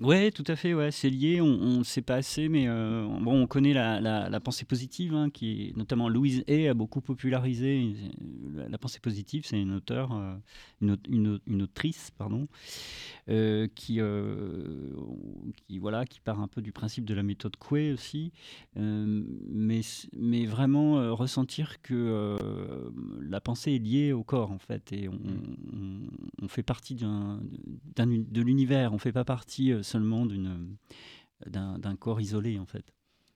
Ouais, 0.01 0.29
tout 0.31 0.43
à 0.47 0.57
fait, 0.57 0.73
ouais, 0.73 0.91
c'est 0.91 1.09
lié, 1.09 1.39
on 1.39 1.77
ne 1.79 1.83
sait 1.85 2.01
pas 2.01 2.15
assez, 2.15 2.49
mais 2.49 2.67
euh, 2.67 3.07
bon, 3.21 3.43
on 3.43 3.47
connaît 3.47 3.71
la, 3.71 4.01
la- 4.01 4.27
la 4.27 4.39
pensée 4.41 4.65
positive, 4.65 5.15
hein, 5.15 5.29
qui 5.29 5.71
notamment 5.77 6.09
Louise 6.09 6.43
Hay 6.49 6.67
a 6.67 6.73
beaucoup 6.73 6.99
popularisé 6.99 7.93
euh, 8.57 8.67
la, 8.67 8.77
pensée 8.77 8.99
positive, 8.99 9.45
c'est 9.45 9.57
une 9.61 9.71
auteure, 9.73 10.11
euh, 10.13 10.35
une, 10.81 10.97
une 11.07 11.39
une 11.47 11.61
autrice, 11.61 12.11
pardon, 12.17 12.49
euh, 13.29 13.67
qui, 13.73 14.01
qui, 15.67 15.79
voilà, 15.79 16.05
qui 16.05 16.19
part 16.19 16.39
un 16.39 16.47
peu 16.47 16.61
du 16.61 16.71
principe 16.71 17.05
de 17.05 17.13
la 17.13 17.23
méthode 17.23 17.55
Coué 17.55 17.93
aussi, 17.93 18.31
mais, 18.75 19.81
mais 20.17 20.45
vraiment 20.45 21.15
ressentir 21.15 21.81
que 21.81 22.37
la 23.21 23.41
pensée 23.41 23.75
est 23.75 23.79
liée 23.79 24.13
au 24.13 24.23
corps, 24.23 24.51
en 24.51 24.59
fait, 24.59 24.91
et 24.93 25.07
on, 25.07 25.13
on- 25.73 26.07
on 26.41 26.47
fait 26.47 26.63
partie 26.63 26.95
d'un, 26.95 27.39
de 27.95 28.41
l'univers, 28.41 28.91
on 28.91 28.95
ne 28.95 28.99
fait 28.99 29.11
pas 29.13 29.25
partie 29.25 29.71
seulement 29.85 30.25
d'une, 30.25 30.75
d'un, 31.45 31.95
corps 31.95 32.19
isolé, 32.19 32.59
en 32.59 32.65
fait. 32.65 32.85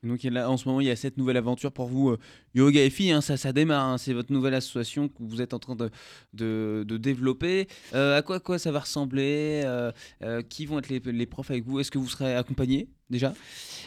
Donc 0.02 0.22
là, 0.22 0.50
en 0.50 0.56
ce 0.56 0.66
moment, 0.66 0.80
il 0.80 0.86
y 0.86 0.90
a 0.90 0.96
cette 0.96 1.18
nouvelle 1.18 1.36
aventure 1.36 1.72
pour 1.72 1.86
vous, 1.86 2.10
euh, 2.10 2.18
Yoga 2.54 2.82
et 2.82 2.88
Filles, 2.88 3.12
hein, 3.12 3.20
ça, 3.20 3.36
ça 3.36 3.52
démarre, 3.52 3.86
hein, 3.86 3.98
c'est 3.98 4.14
votre 4.14 4.32
nouvelle 4.32 4.54
association 4.54 5.08
que 5.08 5.14
vous 5.20 5.42
êtes 5.42 5.52
en 5.52 5.58
train 5.58 5.76
de, 5.76 5.90
de, 6.32 6.96
développer. 6.96 7.68
Euh, 7.92 8.16
à 8.16 8.22
quoi, 8.22 8.40
quoi 8.40 8.58
ça 8.58 8.72
va 8.72 8.80
ressembler 8.80 9.60
Euh, 9.64 9.92
euh, 10.22 10.40
Qui 10.42 10.64
vont 10.64 10.78
être 10.78 10.88
les, 10.88 11.00
les 11.00 11.26
profs 11.26 11.50
avec 11.50 11.64
vous? 11.64 11.80
Est-ce 11.80 11.90
que 11.90 11.98
vous 11.98 12.08
serez 12.08 12.34
accompagné 12.34 12.88
déjà 13.10 13.34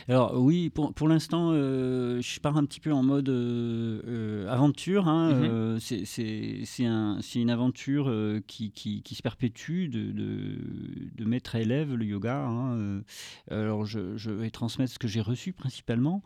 Alors 0.10 0.39
oui, 0.42 0.70
pour, 0.70 0.94
pour 0.94 1.08
l'instant, 1.08 1.51
euh, 1.53 2.22
je 2.22 2.39
pars 2.39 2.58
un 2.58 2.65
petit 2.65 2.80
peu 2.82 2.92
en 2.92 3.03
mode 3.03 3.30
euh, 3.30 4.01
euh, 4.06 4.48
aventure. 4.50 5.08
hein, 5.08 5.32
euh, 5.44 5.80
c'est- 5.80 6.86
un- 6.86 7.20
une 7.36 7.50
aventure 7.50 8.13
qui, 8.48 8.72
qui- 8.72 9.01
qui 9.01 9.15
se 9.15 9.22
perpétue 9.22 9.88
de, 9.88 10.12
de, 10.12 10.58
de 11.18 11.25
maître 11.25 11.56
à 11.56 11.62
élève, 11.62 11.94
le 11.96 12.06
yoga. 12.06 12.46
hein, 12.46 13.01
alors 13.50 13.86
je, 13.86 14.18
je 14.18 14.30
vais 14.32 14.50
transmettre 14.50 14.92
ce 14.94 15.00
que 15.00 15.08
j'ai 15.08 15.22
reçu 15.22 15.53
principalement. 15.53 16.22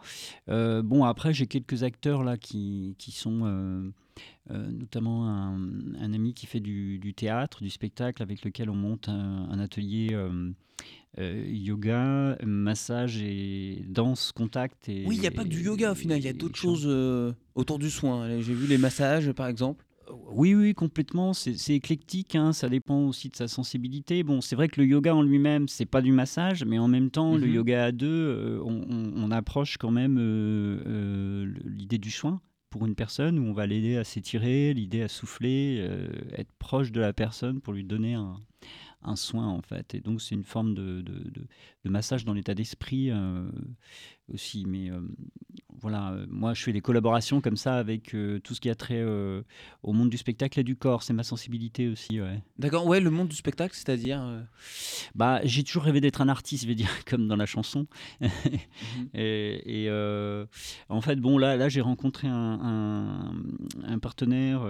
Bon, 0.48 1.04
après, 1.06 1.34
j'ai 1.34 1.48
quelques 1.48 1.84
acteurs 1.84 2.24
là 2.24 2.38
qui, 2.38 2.96
qui 2.98 3.12
sont... 3.12 3.92
euh, 4.52 4.72
notamment 4.72 5.28
un, 5.28 5.58
un 6.00 6.14
ami 6.14 6.34
qui 6.34 6.46
fait 6.46 6.60
du, 6.60 7.00
du 7.00 7.14
théâtre, 7.14 7.64
du 7.64 7.70
spectacle, 7.70 8.22
avec 8.22 8.44
lequel 8.46 8.70
on 8.70 8.76
monte 8.76 9.10
un, 9.10 9.48
un 9.50 9.60
atelier 9.60 10.10
euh, 10.14 10.52
euh, 11.20 11.46
yoga, 11.48 12.38
massage 12.46 13.22
et 13.22 13.84
danse, 13.88 14.32
contact. 14.32 14.90
Et, 14.90 15.04
Oui, 15.06 15.16
il 15.16 15.22
n'y 15.22 15.28
a 15.28 15.32
pas 15.32 15.44
que 15.44 15.50
du 15.50 15.62
yoga 15.64 15.92
au 15.92 15.96
final, 15.96 16.20
il 16.20 16.26
y 16.26 16.30
a 16.30 16.34
d'autres 16.34 16.58
choses 16.60 16.88
autour 17.56 17.80
du 17.80 17.90
soin. 17.90 18.40
J'ai 18.42 18.54
vu 18.54 18.68
les 18.68 18.78
massages 18.78 19.32
par 19.34 19.48
exemple. 19.48 19.84
Oui, 20.30 20.56
oui, 20.56 20.74
complètement. 20.74 21.34
C'est 21.34 21.74
éclectique. 21.76 22.36
hein, 22.36 22.54
Ça 22.54 22.70
dépend 22.70 23.02
aussi 23.08 23.28
de 23.28 23.36
sa 23.36 23.50
sensibilité. 23.50 24.24
Bon, 24.24 24.40
c'est 24.40 24.56
vrai 24.56 24.70
que 24.70 24.80
le 24.80 24.88
yoga 24.88 25.14
en 25.14 25.22
lui-même, 25.22 25.68
c'est 25.68 25.86
pas 25.86 26.02
du 26.02 26.14
massage, 26.14 26.64
mais 26.64 26.80
en 26.80 26.88
même 26.88 27.10
temps, 27.12 27.36
le 27.36 27.46
Mhm. 27.48 27.54
yoga 27.54 27.84
à 27.86 27.92
deux, 27.92 28.08
euh, 28.08 28.62
on, 28.64 28.86
on- 28.90 29.14
on 29.18 29.32
approche 29.32 29.76
quand 29.78 29.92
même 29.92 30.18
euh, 30.18 30.80
euh, 30.88 31.54
l'idée 31.66 31.98
du 31.98 32.10
soin 32.12 32.40
pour 32.70 32.86
une 32.86 32.96
personne 32.96 33.40
où 33.40 33.44
on 33.44 33.54
va 33.54 33.66
l'aider 33.66 33.98
à 33.98 34.04
s'étirer, 34.04 34.74
l'idée 34.74 35.02
à 35.02 35.08
souffler, 35.08 35.78
euh, 35.80 36.08
être 36.34 36.52
proche 36.60 36.92
de 36.92 37.00
la 37.00 37.14
personne 37.14 37.62
pour 37.62 37.74
lui 37.74 37.84
donner 37.84 38.14
un, 38.14 38.42
un 39.04 39.16
soin 39.16 39.48
en 39.48 39.62
fait. 39.62 39.96
Et 39.96 40.00
donc 40.02 40.22
c'est 40.22 40.36
une 40.36 40.44
forme 40.44 40.74
de, 40.74 41.02
de- 41.02 41.30
de- 41.30 41.48
de 41.86 41.90
massage 41.90 42.26
dans 42.26 42.34
l'état 42.34 42.56
d'esprit 42.56 43.10
euh, 43.12 43.48
aussi. 44.34 44.66
Mais 44.68 44.90
euh, 44.92 45.00
voilà, 45.80 46.12
euh, 46.14 46.26
moi 46.30 46.54
je 46.54 46.64
fais 46.64 46.74
des 46.74 46.82
collaborations 46.82 47.40
comme 47.40 47.58
ça 47.58 47.78
avec 47.78 48.14
euh, 48.16 48.40
tout 48.40 48.54
ce 48.56 48.60
qui 48.62 48.70
a 48.70 48.76
trait 48.76 49.04
au 49.84 49.94
monde 49.94 50.10
du 50.10 50.18
spectacle 50.18 50.60
et 50.60 50.64
du 50.64 50.76
corps. 50.76 51.04
C'est 51.04 51.14
ma 51.14 51.24
sensibilité 51.24 51.88
aussi. 51.88 52.20
Ouais. 52.20 52.42
D'accord, 52.58 52.86
ouais, 52.88 53.00
le 53.00 53.10
monde 53.12 53.28
du 53.30 53.36
spectacle, 53.36 53.76
c'est-à-dire. 53.76 54.22
Bah, 55.16 55.40
j'ai 55.44 55.64
toujours 55.64 55.84
rêvé 55.84 56.02
d'être 56.02 56.22
un 56.22 56.30
artiste, 56.30 56.64
je 56.64 56.68
vais 56.68 56.76
dire, 56.76 56.90
comme 57.06 57.28
dans 57.28 57.36
la 57.36 57.46
chanson. 57.46 57.88
mhm. 58.22 58.30
Et, 59.14 59.86
et, 59.86 59.92
en 60.90 61.02
fait, 61.02 61.18
bon, 61.18 61.38
là, 61.38 61.56
là 61.58 61.70
j'ai 61.70 61.82
rencontré 61.82 62.28
un, 62.28 62.34
un- 62.62 63.34
un 63.84 64.00
partenaire 64.00 64.62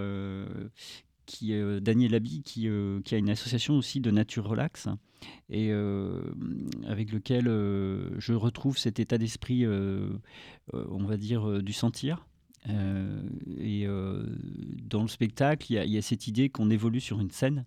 qui 1.28 1.52
est 1.52 1.60
euh, 1.60 1.78
Daniel 1.78 2.12
Labi, 2.12 2.42
qui, 2.42 2.68
euh, 2.68 3.00
qui 3.02 3.14
a 3.14 3.18
une 3.18 3.30
association 3.30 3.76
aussi 3.76 4.00
de 4.00 4.10
nature 4.10 4.48
relax, 4.48 4.88
et 5.50 5.70
euh, 5.70 6.22
avec 6.86 7.12
lequel 7.12 7.44
je 7.44 8.32
retrouve 8.32 8.78
cet 8.78 8.98
état 8.98 9.18
d'esprit, 9.18 9.66
on 9.66 11.04
va 11.04 11.16
dire, 11.16 11.62
du 11.62 11.72
sentir. 11.72 12.26
Et 12.66 13.86
dans 13.86 15.02
le 15.02 15.08
spectacle, 15.08 15.72
il 15.72 15.90
y, 15.90 15.98
a- 15.98 16.02
cette 16.02 16.28
idée 16.28 16.48
qu'on 16.50 16.70
évolue 16.70 17.00
sur 17.00 17.20
une 17.20 17.30
scène 17.30 17.64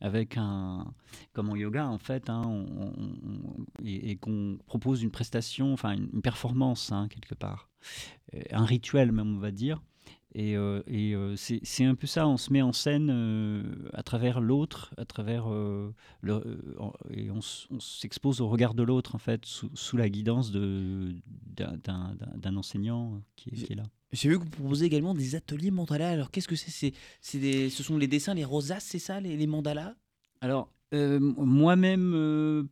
avec 0.00 0.36
un, 0.36 0.86
comme 1.32 1.50
en 1.50 1.56
yoga 1.56 1.86
en 1.88 1.98
fait, 1.98 2.30
hein, 2.30 2.64
et, 3.84 4.16
qu'on 4.16 4.58
propose 4.66 5.02
une 5.02 5.10
prestation, 5.10 5.72
enfin 5.72 5.92
une, 5.92 6.22
performance 6.22 6.92
hein, 6.92 7.08
quelque 7.08 7.34
part, 7.34 7.68
un 8.50 8.64
rituel 8.64 9.10
même 9.10 9.36
on 9.36 9.40
va 9.40 9.50
dire. 9.50 9.82
Et, 10.34 10.56
euh, 10.56 10.82
et, 10.86 11.14
euh, 11.14 11.36
c'est 11.36 11.84
un 11.84 11.94
peu 11.94 12.06
ça, 12.06 12.26
on 12.26 12.38
se 12.38 12.52
met 12.52 12.62
en 12.62 12.72
scène 12.72 13.10
euh, 13.10 13.62
à 13.92 14.02
travers 14.02 14.40
l'autre, 14.40 14.94
à 14.96 15.04
travers 15.04 15.46
le, 16.22 16.60
et 17.10 17.30
on, 17.30 17.40
s'expose 17.80 18.40
au 18.40 18.48
regard 18.48 18.74
de 18.74 18.82
l'autre 18.82 19.14
en 19.14 19.18
fait, 19.18 19.44
sous, 19.44 19.70
sous 19.74 19.96
la 19.96 20.08
guidance 20.08 20.50
d'un- 20.50 22.56
enseignant 22.56 23.20
qui 23.36 23.50
est, 23.50 23.64
qui 23.64 23.72
est 23.72 23.76
là. 23.76 23.84
J'ai 24.12 24.28
vu 24.28 24.38
que 24.38 24.44
vous 24.44 24.50
proposez 24.50 24.86
également 24.86 25.14
des 25.14 25.34
ateliers 25.34 25.70
mandala. 25.70 26.10
Alors 26.10 26.30
qu'est-ce 26.30 26.48
que 26.48 26.56
c'est? 26.56 26.92
Ce 27.20 27.82
sont 27.82 27.98
les 27.98 28.06
dessins, 28.06 28.34
les 28.34 28.44
rosaces, 28.44 28.84
c'est 28.84 28.98
ça, 28.98 29.20
les, 29.20 29.36
les 29.36 29.46
mandalas? 29.46 29.94
Alors, 30.40 30.72
moi-même, 30.92 32.68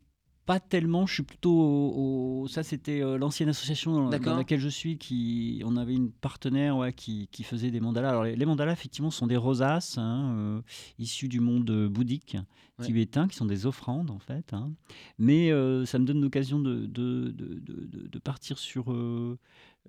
pas 0.50 0.58
tellement. 0.58 1.06
Je 1.06 1.14
suis 1.14 1.22
plutôt 1.22 1.52
au. 1.52 2.42
au- 2.42 2.48
ça, 2.48 2.64
c'était 2.64 3.00
euh, 3.04 3.16
l'ancienne 3.16 3.48
association 3.50 4.10
dans, 4.10 4.36
laquelle 4.36 4.58
je 4.58 4.68
suis. 4.68 4.98
Qui, 4.98 5.62
on 5.64 5.76
avait 5.76 5.94
une 5.94 6.10
partenaire 6.10 6.76
ouais, 6.76 6.92
qui, 6.92 7.28
qui 7.30 7.44
faisait 7.44 7.70
des 7.70 7.78
mandalas. 7.78 8.10
Alors, 8.10 8.24
les, 8.24 8.34
les 8.34 8.46
mandalas, 8.46 8.72
effectivement, 8.72 9.12
sont 9.12 9.28
des 9.28 9.36
rosaces 9.36 9.96
hein, 9.96 10.34
euh, 10.36 10.60
issus 10.98 11.28
du 11.28 11.38
monde 11.38 11.70
euh, 11.70 11.88
bouddhique 11.88 12.36
Ouais. 12.80 12.86
tibétain, 12.86 13.28
qui 13.28 13.36
sont 13.36 13.46
des 13.46 13.66
offrandes, 13.66 14.10
en 14.10 14.18
fait. 14.18 14.52
hein. 14.52 14.72
Mais 15.18 15.52
euh, 15.52 15.84
ça 15.86 15.98
me 15.98 16.04
donne 16.04 16.20
l'occasion 16.20 16.58
de, 16.58 16.86
de, 16.86 17.30
de, 17.30 17.60
de- 18.08 18.18
partir 18.18 18.58
sur. 18.58 18.92
euh, 18.92 19.38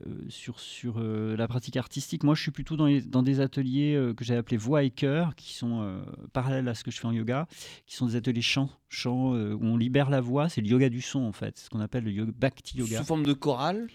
euh, 0.08 0.24
sur, 0.30 0.60
sur 0.62 0.96
euh, 1.00 1.36
la 1.36 1.50
pratique 1.50 1.76
artistique. 1.76 2.24
Moi, 2.24 2.34
je 2.34 2.42
suis 2.42 2.52
plutôt 2.52 2.78
dans, 2.78 2.86
les- 2.86 3.02
dans 3.02 3.24
des 3.24 3.42
ateliers 3.42 4.14
que 4.16 4.24
j'ai 4.24 4.36
appelés 4.36 4.56
voix 4.56 4.84
et 4.84 4.90
cœur, 4.90 5.36
qui 5.36 5.54
sont 5.54 6.02
parallèles 6.32 6.68
à 6.70 6.74
ce 6.76 6.84
que 6.86 6.92
je 6.92 7.00
fais 7.00 7.08
en 7.08 7.12
yoga, 7.12 7.46
qui 7.86 7.96
sont 7.98 8.06
des 8.08 8.16
ateliers 8.16 8.42
chant, 8.42 8.70
chant 8.88 9.34
où 9.34 9.60
on 9.62 9.76
libère 9.76 10.10
la 10.10 10.22
voix. 10.22 10.48
C'est 10.48 10.62
le 10.62 10.68
yoga 10.68 10.88
du 10.90 11.02
son, 11.02 11.20
en 11.20 11.34
fait, 11.34 11.60
ce 11.60 11.70
qu'on 11.70 11.82
appelle 11.82 12.06
le 12.06 12.12
yoga, 12.12 12.32
bhakti 12.36 12.78
yoga. 12.78 13.00
Sous 13.00 13.04
forme 13.06 13.26
de 13.26 13.34
chorale? 13.34 13.88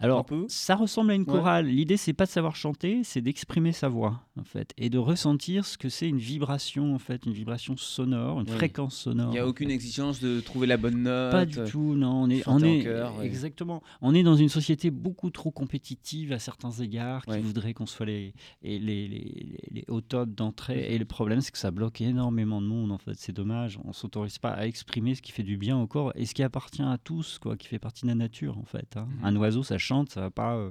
Alors, 0.00 0.18
un 0.20 0.24
peu 0.24 0.44
ça 0.48 0.74
ressemble 0.74 1.12
à 1.12 1.14
une 1.14 1.22
Ouais. 1.22 1.26
chorale. 1.26 1.66
L'idée, 1.66 1.96
c'est 1.96 2.12
pas 2.12 2.24
de 2.26 2.30
savoir 2.30 2.56
chanter, 2.56 3.02
c'est 3.04 3.20
d'exprimer 3.22 3.72
sa 3.72 3.88
voix, 3.88 4.20
en 4.38 4.42
fait, 4.44 4.72
et 4.76 4.90
de 4.90 4.98
ressentir 4.98 5.64
ce 5.64 5.78
que 5.78 5.88
c'est 5.88 6.08
une 6.08 6.18
vibration, 6.18 6.94
en 6.94 6.98
fait, 6.98 7.24
une 7.26 7.32
vibration 7.32 7.76
sonore, 7.76 8.40
une 8.40 8.48
Oui. 8.48 8.54
fréquence 8.56 8.96
sonore. 8.96 9.28
Il 9.30 9.34
n'y 9.34 9.38
a 9.38 9.46
aucune 9.46 9.70
exigence 9.70 10.20
de 10.20 10.40
trouver 10.40 10.66
la 10.66 10.76
bonne 10.76 11.02
note. 11.04 11.30
pas 11.30 11.46
du 11.46 11.58
tout, 11.70 11.94
non. 11.94 12.24
On 12.24 12.30
est, 12.30 12.46
on 12.48 12.58
ouais. 12.60 13.24
exactement. 13.26 13.82
On 14.02 14.14
est 14.14 14.22
dans 14.24 14.34
une 14.36 14.48
société 14.48 14.90
beaucoup 14.90 15.30
trop 15.30 15.50
compétitive 15.52 16.32
à 16.32 16.38
certains 16.38 16.72
égards, 16.72 17.24
qui 17.24 17.30
Ouais. 17.30 17.40
voudrait 17.40 17.72
qu'on 17.72 17.86
soit 17.86 18.06
les, 18.06 18.34
les, 18.62 18.78
les, 18.80 19.08
les- 19.08 19.58
les 19.70 19.84
au 19.88 20.00
top 20.00 20.30
d'entrée. 20.34 20.92
Et 20.92 20.98
le 20.98 21.04
problème, 21.04 21.40
c'est 21.40 21.52
que 21.52 21.58
ça 21.58 21.70
bloque 21.70 22.00
énormément 22.00 22.60
de 22.60 22.66
monde. 22.66 22.90
En 22.92 22.98
fait, 22.98 23.14
c'est 23.16 23.32
dommage. 23.32 23.78
On 23.84 23.92
s'autorise 23.92 24.38
pas 24.38 24.50
à 24.50 24.66
exprimer 24.66 25.14
ce 25.14 25.22
qui 25.22 25.30
fait 25.32 25.42
du 25.44 25.56
bien 25.56 25.78
au 25.80 25.86
corps 25.86 26.12
et 26.16 26.26
ce 26.26 26.34
qui 26.34 26.42
appartient 26.42 26.82
à 26.82 26.98
tous, 27.02 27.38
quoi, 27.38 27.56
qui 27.56 27.68
fait 27.68 27.78
partie 27.78 28.02
de 28.02 28.08
la 28.08 28.14
nature, 28.16 28.58
en 28.58 28.64
fait. 28.64 28.96
hein. 28.96 29.06
Mhm. 29.20 29.24
Un 29.24 29.36
oiseau, 29.36 29.62
ça 29.62 29.78
chante, 29.78 29.93
ça 30.08 30.20
va 30.20 30.30
pas 30.30 30.56
euh, 30.56 30.70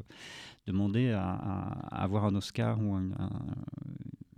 demander 0.68 1.12
à, 1.12 1.24
à- 1.24 1.98
à 2.00 2.04
avoir 2.04 2.26
un 2.26 2.36
Oscar 2.36 2.80
ou 2.82 2.94
un, 2.94 3.12
un- 3.18 3.30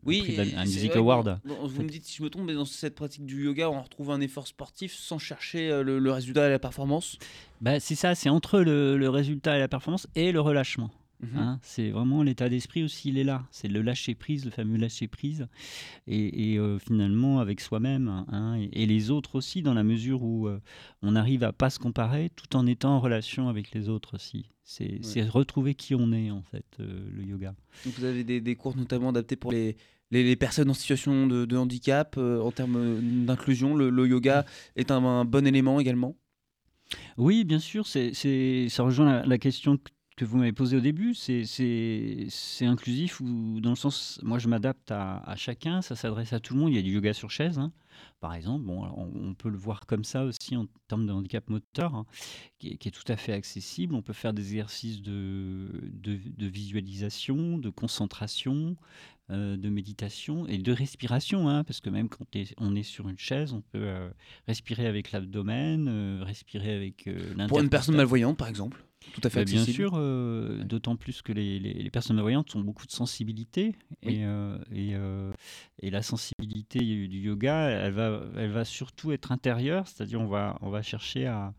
Oui, 0.05 0.35
un 0.55 0.65
Music 0.65 0.95
Award. 0.95 1.39
vous 1.43 1.81
me 1.81 1.89
dites 1.89 2.05
si 2.05 2.17
je 2.17 2.23
me 2.23 2.29
trompe, 2.29 2.45
mais 2.45 2.53
dans 2.53 2.65
cette 2.65 2.93
pratique 2.95 3.25
du 3.25 3.43
yoga, 3.45 3.69
on 3.71 3.81
retrouve 3.81 4.11
un 4.11 4.21
effort 4.21 4.45
sportif 4.47 4.93
sans 4.93 5.17
chercher 5.17 5.69
euh, 5.71 5.81
le, 5.83 5.97
le 5.97 6.11
résultat 6.11 6.47
et 6.47 6.51
la 6.51 6.59
performance? 6.59 7.17
Bah, 7.61 7.79
c'est 7.79 7.95
ça, 7.95 8.13
c'est 8.13 8.29
entre 8.29 8.59
le, 8.59 8.97
le 8.97 9.09
résultat 9.09 9.55
et 9.57 9.59
la 9.59 9.67
performance 9.67 10.07
et 10.15 10.31
le 10.31 10.41
relâchement. 10.41 10.91
Mhm. 11.33 11.37
Hein, 11.39 11.59
c'est 11.61 11.89
vraiment 11.91 12.23
l'état 12.23 12.49
d'esprit 12.49 12.83
aussi, 12.83 13.09
il 13.09 13.17
est 13.17 13.23
là. 13.23 13.45
C'est 13.51 13.67
le 13.67 13.81
lâcher 13.81 14.15
prise, 14.15 14.45
le 14.45 14.51
fameux 14.51 14.77
lâcher 14.77 15.07
prise. 15.07 15.47
Et, 16.07 16.51
et, 16.53 16.57
euh, 16.59 16.77
finalement, 16.79 17.39
avec 17.39 17.61
soi-même 17.61 18.07
hein, 18.29 18.57
et, 18.59 18.83
et 18.83 18.85
les 18.85 19.11
autres 19.11 19.35
aussi, 19.35 19.61
dans 19.61 19.73
la 19.73 19.83
mesure 19.83 20.23
où 20.23 20.47
euh, 20.47 20.59
on 21.01 21.15
arrive 21.15 21.43
à 21.43 21.51
pas 21.53 21.69
se 21.69 21.79
comparer 21.79 22.29
tout 22.35 22.55
en 22.55 22.67
étant 22.67 22.95
en 22.95 22.99
relation 22.99 23.49
avec 23.49 23.71
les 23.73 23.89
autres 23.89 24.15
aussi. 24.15 24.49
C'est 24.63 24.99
retrouver 25.29 25.75
qui 25.75 25.93
on 25.95 26.11
est, 26.11 26.31
en 26.31 26.41
fait, 26.41 26.65
euh, 26.79 27.07
le 27.13 27.23
yoga. 27.23 27.53
Donc 27.85 27.93
vous 27.97 28.03
avez 28.03 28.23
des, 28.23 28.41
des 28.41 28.55
cours 28.55 28.75
notamment 28.75 29.09
adaptés 29.09 29.35
pour 29.35 29.51
les, 29.51 29.77
les, 30.11 30.23
les 30.23 30.35
personnes 30.35 30.69
en 30.69 30.73
situation 30.73 31.27
de, 31.27 31.45
de 31.45 31.55
handicap. 31.57 32.15
euh, 32.17 32.39
en 32.41 32.51
termes 32.51 33.25
d'inclusion, 33.25 33.75
le, 33.75 33.89
le 33.91 34.07
yoga 34.07 34.43
est 34.75 34.89
un, 34.91 35.03
un 35.03 35.23
bon 35.25 35.45
élément 35.45 35.79
également? 35.79 36.15
Oui, 37.17 37.43
bien 37.43 37.59
sûr, 37.59 37.87
c'est, 37.87 38.13
c'est- 38.13 38.67
ça 38.69 38.83
rejoint 38.83 39.05
la, 39.05 39.25
la 39.25 39.37
question 39.37 39.77
que, 39.77 39.91
que 40.15 40.25
vous 40.25 40.37
m'avez 40.37 40.53
posée 40.53 40.77
au 40.77 40.81
début. 40.81 41.13
C'est, 41.13 41.45
inclusif 42.65 43.19
ou 43.21 43.59
dans 43.61 43.71
le 43.71 43.75
sens, 43.75 44.19
moi 44.23 44.39
je 44.39 44.47
m'adapte 44.47 44.91
à, 44.91 45.17
à 45.29 45.35
chacun, 45.35 45.81
ça 45.81 45.95
s'adresse 45.95 46.33
à 46.33 46.39
tout 46.39 46.53
le 46.53 46.59
monde. 46.59 46.71
Il 46.71 46.75
y 46.75 46.79
a 46.79 46.81
du 46.81 46.91
yoga 46.93 47.13
sur 47.13 47.31
chaise, 47.31 47.59
hein, 47.59 47.71
par 48.21 48.33
exemple. 48.33 48.65
Bon, 48.65 48.85
on, 48.85 49.29
on 49.29 49.33
peut 49.33 49.49
le 49.49 49.57
voir 49.57 49.85
comme 49.85 50.03
ça 50.03 50.23
aussi 50.25 50.55
en 50.55 50.67
termes 50.87 51.05
de 51.05 51.11
handicap 51.11 51.49
moteur, 51.49 51.95
hein, 51.95 52.05
qui, 52.59 52.69
est, 52.69 52.77
qui 52.77 52.87
est 52.87 52.91
tout 52.91 53.09
à 53.11 53.17
fait 53.17 53.33
accessible. 53.33 53.93
On 53.95 54.01
peut 54.01 54.13
faire 54.13 54.33
des 54.33 54.43
exercices 54.53 55.01
de, 55.01 55.69
de, 55.93 56.17
de 56.37 56.47
visualisation, 56.47 57.57
de 57.57 57.69
concentration. 57.69 58.77
euh, 59.31 59.57
de 59.57 59.69
méditation 59.69 60.45
et 60.47 60.59
de 60.59 60.71
respiration, 60.71 61.49
hein, 61.49 61.63
parce 61.63 61.81
que 61.81 61.89
même 61.89 62.09
quand 62.09 62.25
on 62.57 62.75
est 62.75 62.83
sur 62.83 63.09
une 63.09 63.17
chaise, 63.17 63.53
on 63.53 63.61
peut 63.61 63.79
euh, 63.81 64.09
respirer 64.47 64.85
avec 64.85 65.11
l'abdomen, 65.11 65.87
euh, 65.87 66.23
respirer 66.23 66.75
avec 66.75 67.09
Pour 67.47 67.59
une 67.59 67.69
personne 67.69 67.95
malvoyante, 67.95 68.37
par 68.37 68.47
exemple. 68.47 68.85
Tout 69.13 69.21
à 69.23 69.29
fait 69.29 69.39
Bah, 69.39 69.45
bien 69.45 69.63
sûr, 69.65 69.91
euh, 69.95 70.63
d'autant 70.63 70.95
plus 70.95 71.21
que 71.21 71.31
les, 71.31 71.59
les- 71.59 71.73
les 71.73 71.89
personnes 71.89 72.15
malvoyantes 72.17 72.55
ont 72.55 72.61
beaucoup 72.61 72.85
de 72.85 72.91
sensibilité 72.91 73.75
Oui. 74.03 74.15
et, 74.15 74.25
euh, 74.25 74.57
et, 74.73 74.91
euh, 74.95 75.31
et 75.81 75.89
la 75.89 76.01
sensibilité 76.01 76.79
du 76.79 77.19
yoga, 77.19 77.69
elle 77.69 77.93
va, 77.93 78.21
elle 78.35 78.51
va 78.51 78.65
surtout 78.65 79.11
être 79.11 79.31
intérieure, 79.31 79.87
c'est-à-dire 79.87 80.19
on 80.21 80.27
va, 80.27 80.57
on 80.61 80.69
va 80.69 80.81
chercher 80.81 81.27
à, 81.27 81.53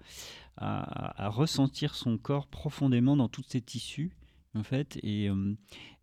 à- 0.56 1.24
à 1.24 1.28
ressentir 1.28 1.94
son 1.94 2.18
corps 2.18 2.46
profondément 2.46 3.16
dans 3.16 3.28
tous 3.28 3.44
ses 3.48 3.60
tissus, 3.60 4.10
en 4.54 4.62
fait, 4.62 4.98
et, 5.02 5.28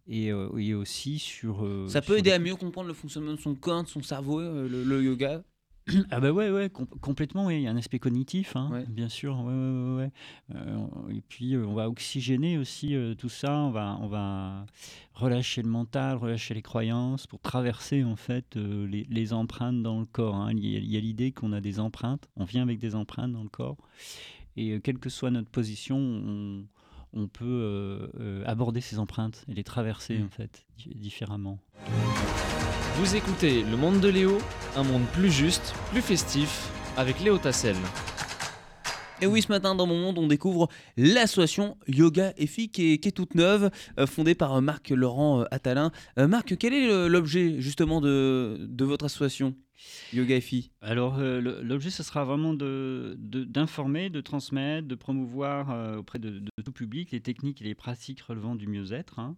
et, 0.07 0.27
et 0.27 0.73
aussi 0.73 1.19
sur... 1.19 1.67
Ça 1.87 2.01
peut 2.01 2.07
sur 2.13 2.17
aider 2.17 2.29
les- 2.31 2.35
à 2.35 2.39
mieux 2.39 2.55
comprendre 2.55 2.87
le 2.87 2.93
fonctionnement 2.93 3.33
de 3.33 3.39
son 3.39 3.55
corps, 3.55 3.83
de 3.83 3.89
son 3.89 4.01
cerveau, 4.01 4.39
le, 4.41 4.83
le 4.83 5.03
yoga? 5.03 5.43
Ah 6.11 6.19
bah 6.21 6.31
ouais, 6.31 6.49
ouais, 6.49 6.69
com- 6.69 6.87
complètement, 7.01 7.45
oui. 7.47 7.55
Il 7.57 7.61
y 7.63 7.67
a 7.67 7.71
un 7.71 7.75
aspect 7.77 7.99
cognitif, 7.99 8.55
hein, 8.55 8.69
Ouais. 8.71 8.85
bien 8.87 9.09
sûr. 9.09 9.37
Ouais, 9.41 9.51
ouais. 9.97 10.11
Euh, 10.55 10.77
et 11.13 11.21
puis, 11.21 11.55
euh, 11.55 11.65
on 11.65 11.73
va 11.73 11.89
oxygéner 11.89 12.57
aussi 12.57 12.95
euh, 12.95 13.15
tout 13.15 13.27
ça. 13.29 13.57
On 13.57 13.71
va, 13.71 13.97
on 14.01 14.07
va 14.07 14.65
relâcher 15.13 15.61
le 15.61 15.69
mental, 15.69 16.15
relâcher 16.17 16.53
les 16.53 16.61
croyances 16.61 17.27
pour 17.27 17.41
traverser 17.41 18.03
en 18.03 18.15
fait 18.15 18.55
euh, 18.55 18.87
les, 18.87 19.05
les 19.09 19.33
empreintes 19.33 19.83
dans 19.83 19.99
le 19.99 20.05
corps. 20.05 20.35
hein. 20.35 20.51
Il 20.53 20.65
y 20.65 20.97
a, 20.97 20.99
l'idée 21.01 21.31
qu'on 21.33 21.51
a 21.51 21.59
des 21.59 21.79
empreintes. 21.79 22.29
On 22.37 22.45
vient 22.45 22.63
avec 22.63 22.79
des 22.79 22.95
empreintes 22.95 23.33
dans 23.33 23.43
le 23.43 23.49
corps. 23.49 23.77
Et 24.55 24.79
quelle 24.81 24.99
que 24.99 25.09
soit 25.09 25.31
notre 25.31 25.49
position, 25.49 25.97
on, 25.97 26.65
on 27.13 27.27
peut 27.27 28.09
aborder 28.45 28.81
ces 28.81 28.99
empreintes 28.99 29.43
et 29.49 29.53
les 29.53 29.63
traverser 29.63 30.19
Mm. 30.19 30.25
en 30.25 30.29
fait 30.29 30.65
di- 30.77 30.95
différemment. 30.95 31.59
Vous 32.95 33.15
écoutez 33.15 33.63
Le 33.63 33.75
Monde 33.75 33.99
de 34.01 34.07
Léo, 34.07 34.37
un 34.75 34.83
monde 34.83 35.05
plus 35.13 35.31
juste, 35.31 35.73
plus 35.91 36.01
festif, 36.03 36.69
avec 36.95 37.19
Léo 37.21 37.39
Tassel. 37.39 37.75
Et 39.21 39.25
oui, 39.27 39.41
ce 39.41 39.47
matin 39.47 39.73
dans 39.75 39.87
mon 39.87 39.99
monde, 39.99 40.17
on 40.17 40.27
découvre 40.27 40.67
l'association 40.97 41.77
Yoga 41.87 42.33
qui 42.33 42.43
est, 42.93 42.97
qui 42.97 43.07
est 43.07 43.11
toute 43.15 43.35
neuve, 43.35 43.69
euh, 43.99 44.05
fondée 44.05 44.35
par 44.35 44.53
euh, 44.55 44.61
Marc 44.61 44.89
Laurent 44.89 45.41
euh, 45.41 45.45
Attalin. 45.51 45.91
Marc, 46.17 46.57
quel 46.57 46.73
est 46.73 47.07
l'objet 47.09 47.61
justement 47.61 48.01
de, 48.01 48.57
de 48.59 48.83
votre 48.85 49.05
association 49.05 49.55
Yoga 50.13 50.35
EFI 50.37 50.71
Alors, 50.81 51.19
euh, 51.19 51.39
le- 51.41 51.61
l'objet, 51.61 51.89
ce 51.89 52.03
sera 52.03 52.23
vraiment 52.25 52.53
de- 52.53 53.15
de- 53.17 53.43
d'informer, 53.43 54.09
de, 54.09 54.21
transmettre, 54.21 54.87
de 54.87 54.95
promouvoir 54.95 55.97
auprès 55.97 56.19
de, 56.19 56.39
de 56.39 56.49
tout 56.63 56.71
public 56.71 57.11
les 57.11 57.21
techniques 57.21 57.61
et 57.61 57.65
les 57.65 57.75
pratiques 57.75 58.21
relevant 58.21 58.55
du 58.55 58.67
mieux-être 58.67 59.19
hein, 59.19 59.35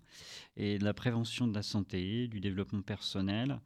et 0.58 0.78
de 0.80 0.84
la 0.84 0.94
prévention 0.94 1.48
de 1.48 1.54
la 1.54 1.64
santé, 1.64 2.28
du 2.28 2.40
développement 2.40 2.82
personnel. 2.82 3.60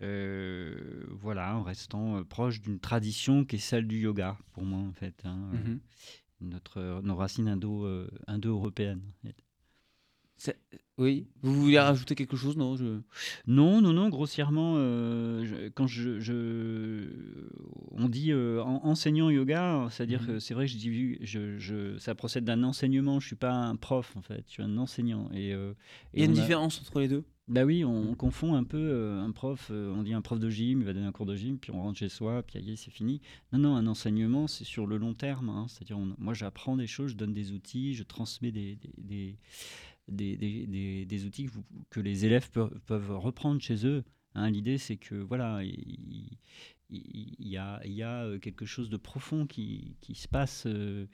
Euh, 0.00 1.04
voilà, 1.10 1.56
en 1.56 1.62
restant 1.62 2.16
euh, 2.16 2.24
proche 2.24 2.60
d'une 2.60 2.80
tradition 2.80 3.44
qui 3.44 3.56
est 3.56 3.58
celle 3.60 3.86
du 3.86 3.98
yoga, 4.00 4.36
pour 4.52 4.64
moi, 4.64 4.78
en 4.80 4.92
fait. 4.92 5.14
hein, 5.24 5.50
euh, 5.52 5.56
Mhm. 5.58 5.80
notre, 6.40 7.00
nos 7.02 7.14
racines 7.16 7.48
indo, 7.48 7.86
indo-européennes. 8.26 9.02
Oui, 10.98 11.28
vous 11.42 11.54
voulez 11.54 11.78
rajouter 11.78 12.14
quelque 12.16 12.36
chose 12.36 12.56
Non, 12.56 12.76
je... 12.76 13.00
Non, 13.46 13.80
non, 13.80 13.92
non, 13.92 14.08
grossièrement, 14.08 14.74
euh, 14.76 15.44
je- 15.44 15.68
quand 15.68 15.86
je, 15.86 16.18
je- 16.20 17.48
on 17.92 18.08
dit 18.08 18.32
euh, 18.32 18.60
en- 18.62 18.84
enseignant 18.84 19.30
yoga, 19.30 19.86
c'est-à-dire 19.90 20.20
Mhm. 20.22 20.26
que 20.26 20.38
c'est 20.40 20.54
vrai 20.54 20.66
que 20.66 20.72
je 20.72 20.76
dis, 20.78 21.18
je, 21.22 21.96
ça 21.98 22.14
procède 22.14 22.44
d'un 22.44 22.62
enseignement, 22.64 23.20
je 23.20 23.26
suis 23.28 23.36
pas 23.36 23.52
un 23.52 23.76
prof 23.76 24.16
en 24.16 24.22
fait, 24.22 24.42
je 24.48 24.52
suis 24.52 24.62
un 24.62 24.76
enseignant. 24.78 25.30
Et, 25.32 25.54
euh, 25.54 25.74
Il 26.12 26.20
y 26.20 26.22
a 26.22 26.24
et 26.24 26.28
une 26.28 26.34
différence 26.34 26.80
entre 26.80 26.98
les 27.00 27.08
deux? 27.08 27.24
Bah 27.48 27.64
oui, 27.64 27.84
on, 27.84 28.10
on 28.12 28.14
confond 28.14 28.54
un 28.54 28.62
peu 28.64 28.78
euh, 28.78 29.20
un 29.20 29.32
prof, 29.32 29.68
euh, 29.72 29.92
on 29.92 30.02
dit 30.04 30.14
un 30.14 30.22
prof 30.22 30.38
de 30.38 30.48
gym, 30.48 30.80
il 30.80 30.84
va 30.86 30.92
donner 30.92 31.06
un 31.06 31.12
cours 31.12 31.26
de 31.26 31.34
gym, 31.34 31.58
puis 31.58 31.72
on 31.72 31.82
rentre 31.82 31.98
chez 31.98 32.08
soi, 32.08 32.42
puis 32.44 32.58
aïe, 32.58 32.76
c'est 32.76 32.90
fini. 32.92 33.20
Non, 33.52 33.58
non, 33.58 33.76
un 33.76 33.86
enseignement, 33.88 34.46
c'est 34.46 34.64
sur 34.64 34.86
le 34.86 34.96
long 34.96 35.12
terme, 35.12 35.48
hein, 35.50 35.66
c'est-à-dire 35.68 35.98
on- 35.98 36.14
moi 36.18 36.34
j'apprends 36.34 36.76
des 36.76 36.86
choses, 36.86 37.10
je 37.12 37.16
donne 37.16 37.34
des 37.34 37.50
outils, 37.52 37.94
je 37.94 38.04
transmets 38.04 38.52
des, 38.52 38.76
des, 38.76 38.92
des, 38.96 39.38
des- 40.08 40.36
des- 40.36 40.66
des- 40.66 41.04
des 41.04 41.24
outils 41.26 41.46
que, 41.46 41.50
vous- 41.50 41.64
que 41.90 42.00
les 42.00 42.24
élèves 42.24 42.48
peuvent, 42.50 42.78
peuvent 42.86 43.18
reprendre 43.18 43.60
chez 43.60 43.86
eux. 43.86 44.04
hein. 44.34 44.48
L'idée 44.50 44.78
c'est 44.78 44.96
que 44.96 45.16
voilà, 45.16 45.64
il, 45.64 46.38
il- 46.90 47.36
il 47.38 47.48
y, 47.48 47.56
a, 47.56 47.80
il 47.84 47.92
y 47.92 48.02
a 48.02 48.24
euh, 48.24 48.38
quelque 48.38 48.66
chose 48.66 48.90
de 48.90 48.96
profond 48.98 49.46
qui, 49.46 49.96
qui 50.00 50.14
se 50.14 50.28
passe. 50.28 50.64
euh, 50.66 51.06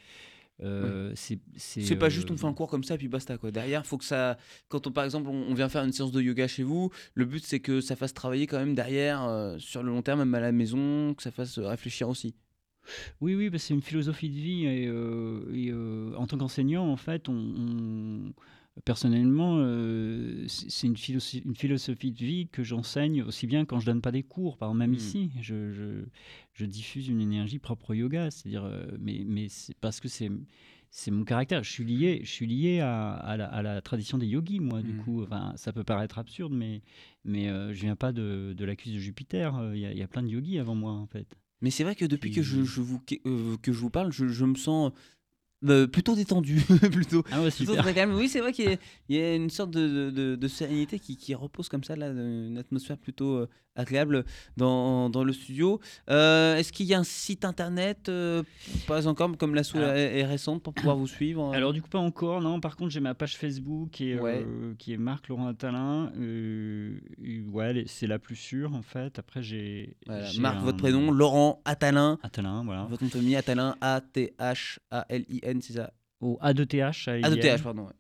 euh, 0.62 1.12
c'est 1.14 1.38
C'est 1.56 1.96
pas 1.96 2.06
euh, 2.06 2.10
juste 2.10 2.30
on 2.30 2.36
fait 2.36 2.46
un 2.46 2.52
cours 2.52 2.68
comme 2.68 2.84
ça 2.84 2.94
et 2.94 2.98
puis 2.98 3.08
basta 3.08 3.38
quoi. 3.38 3.50
Derrière, 3.50 3.86
faut 3.86 3.98
que 3.98 4.04
ça. 4.04 4.38
Quand 4.68 4.86
on, 4.86 4.92
par 4.92 5.04
exemple 5.04 5.28
on, 5.28 5.34
on 5.48 5.54
vient 5.54 5.68
faire 5.68 5.84
une 5.84 5.92
séance 5.92 6.12
de 6.12 6.20
yoga 6.20 6.48
chez 6.48 6.62
vous, 6.64 6.90
le 7.14 7.24
but 7.24 7.44
c'est 7.44 7.60
que 7.60 7.80
ça 7.80 7.94
fasse 7.96 8.14
travailler 8.14 8.46
quand 8.46 8.58
même 8.58 8.74
derrière 8.74 9.22
euh, 9.24 9.56
sur 9.58 9.82
le 9.82 9.90
long 9.90 10.02
terme, 10.02 10.20
même 10.20 10.34
à 10.34 10.40
la 10.40 10.52
maison, 10.52 11.14
que 11.14 11.22
ça 11.22 11.30
fasse 11.30 11.58
euh, 11.58 11.68
réfléchir 11.68 12.08
aussi. 12.08 12.34
Oui, 13.20 13.34
oui, 13.34 13.50
c'est 13.58 13.74
une 13.74 13.82
philosophie 13.82 14.30
de 14.30 14.34
vie 14.34 14.64
et, 14.64 14.86
euh, 14.88 15.42
et, 15.52 15.70
euh, 15.70 16.14
en 16.16 16.26
tant 16.26 16.38
qu'enseignant, 16.38 16.86
en 16.90 16.96
fait, 16.96 17.28
on, 17.28 17.34
on- 17.34 18.32
personnellement, 18.85 19.56
euh, 19.58 20.44
c'est 20.49 20.87
une, 20.87 20.97
philosophie, 20.97 21.42
une 21.44 21.56
philosophie 21.56 22.12
de 22.12 22.18
vie 22.18 22.49
que 22.49 22.62
j'enseigne 22.62 23.23
aussi 23.23 23.47
bien 23.47 23.64
quand 23.64 23.80
je 23.80 23.87
donne 23.87 24.00
pas 24.00 24.12
des 24.12 24.23
cours, 24.23 24.56
par 24.56 24.68
exemple 24.68 24.78
même 24.80 24.90
Mm. 24.92 24.94
ici, 24.94 25.30
je, 25.40 25.73
je- 25.73 26.04
je 26.54 26.64
diffuse 26.64 27.08
une 27.08 27.20
énergie 27.20 27.58
propre 27.58 27.90
au 27.90 27.94
yoga, 27.94 28.30
c'est-à-dire, 28.30 28.64
euh, 28.64 28.87
mais, 29.00 29.25
mais 29.26 29.49
c'est 29.49 29.76
parce 29.80 30.00
que 30.00 30.08
c'est 30.08 30.30
c'est 30.90 31.11
mon 31.11 31.25
caractère. 31.25 31.62
Je 31.62 31.70
suis 31.70 31.85
lié, 31.85 32.20
je 32.25 32.30
suis 32.30 32.47
lié 32.47 32.80
à, 32.80 33.11
à 33.12 33.37
la, 33.37 33.44
à 33.47 33.61
la 33.61 33.82
tradition 33.82 34.16
des 34.16 34.26
yogis, 34.26 34.58
moi. 34.58 34.82
Du 34.82 34.94
Mm. 34.94 34.97
coup, 34.97 35.23
enfin, 35.23 35.52
ça 35.56 35.70
peut 35.70 35.85
paraître 35.85 36.18
absurde, 36.18 36.52
mais 36.54 36.80
mais 37.26 37.49
euh, 37.50 37.75
je 37.75 37.80
viens 37.82 37.94
pas 37.94 38.11
de, 38.11 38.54
de 38.56 38.64
la 38.64 38.75
cuisse 38.75 38.94
de 38.94 38.99
Jupiter. 38.99 39.54
euh, 39.56 39.76
Il 39.76 39.82
y, 39.82 39.87
a- 39.87 39.92
il 39.92 39.99
y 39.99 40.02
a 40.02 40.08
plein 40.08 40.23
de 40.23 40.28
yogis 40.28 40.58
avant 40.58 40.75
moi, 40.75 40.92
en 40.92 41.06
fait. 41.06 41.37
Mais 41.61 41.70
c'est 41.70 41.85
vrai 41.85 41.94
que 41.94 42.06
depuis 42.06 42.30
que 42.30 42.40
je, 42.42 42.61
vous, 42.80 43.00
que 43.00 43.73
je 43.73 43.78
vous 43.78 43.90
parle, 43.90 44.12
je, 44.12 44.28
je 44.28 44.44
me 44.47 44.54
sens 44.54 44.92
euh, 45.66 45.86
plutôt 45.86 46.14
détendu, 46.14 46.60
plutôt. 46.92 47.25
Ah 47.30 47.42
ouais, 47.42 47.50
plutôt 47.50 47.73
super. 47.73 47.82
très 47.84 47.94
calme. 47.94 48.14
Oui, 48.14 48.28
c'est 48.28 48.40
vrai 48.40 48.52
qu'il 48.52 48.66
y, 48.66 48.73
a- 48.73 48.78
il 49.08 49.16
y 49.16 49.21
a 49.21 49.34
une 49.34 49.50
sorte 49.50 49.71
de, 49.71 49.88
de- 49.88 50.10
de- 50.10 50.36
de 50.36 50.49
sérénité 50.49 50.99
qui, 50.99 51.16
qui 51.16 51.34
repose 51.34 51.68
comme 51.68 51.84
ça, 51.84 51.97
là, 51.97 52.08
une 52.08 52.58
atmosphère 52.58 52.99
plutôt 52.99 53.34
euh, 53.36 53.49
agréable 53.78 54.25
dans, 54.56 55.08
dans 55.08 55.25
le 55.25 55.32
studio. 55.32 55.80
Euh, 56.10 56.56
Est-ce 56.56 56.73
qu'il 56.73 56.86
y 56.86 56.95
a 56.95 56.99
un 56.99 57.04
site 57.04 57.45
internet 57.45 58.08
euh, 58.08 58.43
Pas 58.86 59.06
encore, 59.06 59.34
comme 59.38 59.54
l'asso 59.54 59.76
Alors- 59.76 59.93
est, 59.95 60.19
est 60.19 60.25
récente 60.26 60.62
pour 60.62 60.75
pouvoir 60.75 60.97
vous 60.97 61.06
suivre. 61.06 61.54
Alors 61.54 61.73
du 61.73 61.80
coup 61.80 61.88
pas 61.88 61.99
encore, 61.99 62.41
non. 62.43 62.60
Par 62.60 62.76
contre 62.76 62.91
j'ai 62.91 63.00
ma 63.00 63.14
page 63.14 63.36
Facebook 63.36 63.91
qui 63.91 64.10
est, 64.10 64.21
Ouais. 64.21 64.45
euh, 64.47 64.75
qui 64.78 64.93
est 64.93 64.97
Marc 64.99 65.28
Laurent 65.28 65.47
Attalin. 65.47 66.12
Euh, 66.19 66.99
et 67.25 67.41
ouais, 67.41 67.84
c'est 67.86 68.06
la 68.06 68.19
plus 68.19 68.36
sûre 68.36 68.75
en 68.75 68.82
fait. 68.82 69.19
Après 69.19 69.43
j'ai 69.43 69.97
Voilà, 70.06 70.26
Marc, 70.41 70.56
un- 70.56 70.60
votre 70.60 70.78
prénom, 70.78 71.10
Laurent 71.10 71.62
Attalin. 71.64 72.19
Attalin, 72.23 72.64
voilà. 72.64 72.84
Votre 72.84 73.02
nom 73.04 73.08
de 73.08 73.12
famille, 73.14 73.36
Attalin, 73.36 73.76
A-T-H-A-L-I-N, 73.80 75.60
c'est 75.62 75.75
ça? 75.75 75.93
Au 76.21 76.36
A2TH. 76.43 77.08
à 77.08 77.12
A-T-H, 77.28 77.60
IN. 77.60 77.62
pardon. 77.62 77.82
ouais. 77.82 77.93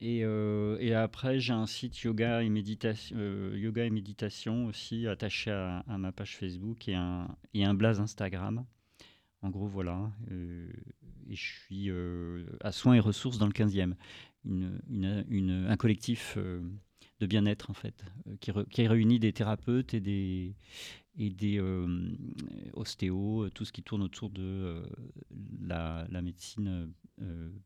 Et, 0.00 0.24
euh, 0.24 0.76
et 0.78 0.92
après 0.94 1.40
j'ai 1.40 1.54
un 1.54 1.66
site 1.66 1.98
yoga 2.02 2.42
et 2.42 2.50
méditation, 2.50 3.16
euh, 3.18 3.56
yoga 3.56 3.84
et 3.84 3.90
méditation 3.90 4.66
aussi 4.66 5.06
attaché 5.06 5.50
à, 5.50 5.84
ma 5.98 6.12
page 6.12 6.36
Facebook 6.36 6.86
et 6.88 6.94
un 6.94 7.34
et 7.54 7.64
un 7.64 7.72
blaze 7.72 7.98
Instagram. 8.00 8.66
En 9.42 9.48
gros 9.50 9.66
voilà. 9.66 10.10
Euh, 10.30 10.68
et 11.28 11.34
je 11.34 11.52
suis 11.52 11.90
à 12.60 12.72
soins 12.72 12.94
et 12.94 13.00
ressources 13.00 13.38
dans 13.38 13.46
le 13.46 13.52
15e. 13.52 13.94
Une, 14.44 14.80
une- 14.88 15.24
une- 15.28 15.66
un 15.66 15.76
collectif 15.76 16.36
de 16.38 17.26
bien-être 17.26 17.70
en 17.70 17.74
fait, 17.74 18.04
qui, 18.40 18.86
réunit 18.86 19.18
des 19.18 19.32
thérapeutes 19.32 19.94
et 19.94 20.00
des, 20.00 20.54
et 21.18 21.30
des 21.30 21.60
ostéos, 22.74 23.48
tout 23.50 23.64
ce 23.64 23.72
qui 23.72 23.82
tourne 23.82 24.02
autour 24.02 24.30
de 24.30 24.84
la, 25.60 26.06
médecine 26.22 26.92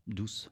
douce. 0.06 0.50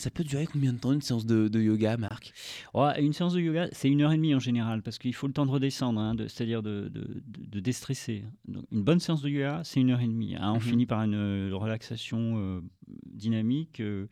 Ça 0.00 0.10
peut 0.10 0.24
durer 0.24 0.46
combien 0.46 0.72
de 0.72 0.78
temps 0.78 0.92
une 0.94 1.02
séance 1.02 1.26
de, 1.26 1.48
de 1.48 1.60
yoga, 1.60 1.98
Marc? 1.98 2.32
Ouais, 2.72 3.02
une 3.04 3.12
séance 3.12 3.34
de 3.34 3.40
yoga, 3.40 3.68
c'est 3.72 3.90
une 3.90 4.00
heure 4.00 4.12
et 4.12 4.16
demie 4.16 4.34
en 4.34 4.38
général, 4.38 4.80
parce 4.80 4.98
qu'il 4.98 5.12
faut 5.14 5.26
le 5.26 5.34
temps 5.34 5.44
de 5.44 5.50
redescendre, 5.50 6.00
hein, 6.00 6.16
c'est-à-dire 6.20 6.62
de, 6.62 6.88
de, 6.88 7.22
de- 7.26 7.60
déstresser. 7.60 8.24
Donc, 8.48 8.64
une 8.72 8.82
bonne 8.82 8.98
séance 8.98 9.20
de 9.20 9.28
yoga, 9.28 9.60
c'est 9.62 9.78
une 9.78 9.90
heure 9.90 10.00
et 10.00 10.06
demie. 10.06 10.36
hein. 10.36 10.52
on 10.52 10.54
Mhm. 10.54 10.60
finit 10.62 10.86
par 10.86 11.02
une 11.02 11.14
euh, 11.14 11.50
relaxation 11.52 12.38
euh, 12.38 12.60
dynamique, 13.12 13.80
euh, 13.80 14.06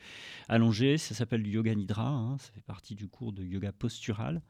allongée, 0.50 0.98
ça 0.98 1.14
s'appelle 1.14 1.42
du 1.42 1.52
yoga 1.52 1.74
nidra, 1.74 2.06
hein, 2.10 2.36
ça 2.38 2.50
fait 2.52 2.60
partie 2.60 2.94
du 2.94 3.08
cours 3.08 3.32
de 3.32 3.42
yoga 3.42 3.72
postural. 3.72 4.42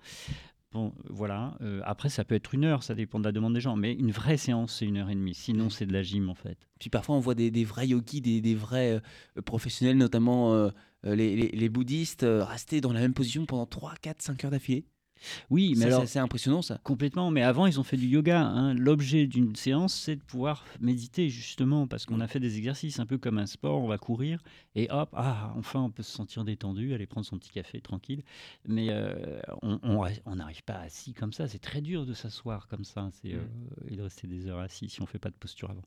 Bon, 0.73 0.93
voilà. 1.09 1.57
euh, 1.63 1.81
après, 1.85 2.09
ça 2.09 2.25
peut 2.25 2.35
être 2.35 2.53
une 2.53 2.65
heure, 2.65 2.83
ça 2.83 2.95
dépend 2.97 3.21
de 3.21 3.25
la 3.25 3.33
demande 3.33 3.55
des 3.55 3.61
gens, 3.61 3.77
mais 3.77 3.95
une 3.95 4.11
vraie 4.11 4.37
séance, 4.37 4.75
c'est 4.75 4.87
une 4.87 4.97
heure 4.99 5.09
et 5.09 5.15
demie. 5.15 5.35
Sinon, 5.35 5.71
c'est 5.71 5.87
de 5.87 5.93
la 5.93 6.03
gym, 6.03 6.29
en 6.29 6.35
fait. 6.35 6.59
Puis 6.81 6.91
parfois, 6.91 7.15
on 7.15 7.21
voit 7.21 7.35
des, 7.37 7.51
des 7.53 7.65
vrais 7.65 7.87
yogis, 7.89 8.21
des, 8.21 8.41
des 8.43 8.55
vrais 8.55 9.01
euh, 9.39 9.43
professionnels, 9.43 9.97
notamment 9.97 10.53
euh, 10.53 10.69
les, 11.05 11.37
les- 11.37 11.49
les 11.49 11.69
bouddhistes, 11.69 12.23
euh, 12.25 12.45
rester 12.45 12.81
dans 12.81 12.93
la 12.93 13.01
même 13.01 13.15
position 13.15 13.47
pendant 13.47 13.67
3, 13.67 13.95
4, 14.01 14.23
5 14.23 14.45
heures 14.45 14.51
d'affilée. 14.51 14.85
Oui, 15.51 15.71
mais 15.71 15.81
Ça, 15.81 15.87
alors, 15.87 15.99
C'est 16.03 16.05
assez 16.05 16.19
impressionnant, 16.21 16.63
ça. 16.63 16.79
Complètement, 16.85 17.33
mais 17.33 17.43
avant 17.43 17.67
ils 17.67 17.81
ont 17.81 17.83
fait 17.83 17.97
du 17.97 18.07
yoga. 18.07 18.41
hein. 18.41 18.73
L'objet 18.75 19.27
d'une 19.27 19.57
séance, 19.57 19.93
c'est 19.93 20.15
de 20.15 20.23
pouvoir 20.23 20.65
méditer 20.81 21.29
justement, 21.29 21.89
parce 21.89 22.07
qu'on 22.07 22.21
a 22.21 22.29
fait 22.29 22.39
des 22.39 22.57
exercices 22.57 23.01
un 23.01 23.07
peu 23.07 23.19
comme 23.19 23.39
un 23.39 23.47
sport, 23.47 23.83
on 23.83 23.89
va 23.89 23.99
courir 23.99 24.41
et 24.77 24.87
hop, 24.93 25.09
ah, 25.15 25.53
enfin 25.57 25.81
on 25.83 25.91
peut 25.91 26.05
se 26.05 26.13
sentir 26.13 26.45
détendu, 26.45 26.95
aller 26.95 27.07
prendre 27.09 27.27
son 27.27 27.37
petit 27.37 27.51
café 27.51 27.81
tranquille. 27.81 28.23
Mais 28.69 28.91
euh, 28.91 29.41
on 29.63 30.37
n'arrive 30.37 30.63
pas 30.63 30.79
assis 30.79 31.15
comme 31.15 31.33
ça, 31.33 31.49
c'est 31.49 31.59
très 31.59 31.81
dur 31.81 32.07
de 32.07 32.15
s'asseoir 32.15 32.69
comme 32.69 32.85
ça 32.85 33.11
euh, 33.25 33.41
et 33.89 33.97
de 33.97 34.03
rester 34.03 34.29
des 34.29 34.47
heures 34.47 34.61
assis 34.61 34.89
si 34.89 35.03
on 35.03 35.07
fait 35.07 35.19
pas 35.19 35.31
de 35.31 35.37
posture 35.37 35.69
avant. 35.71 35.83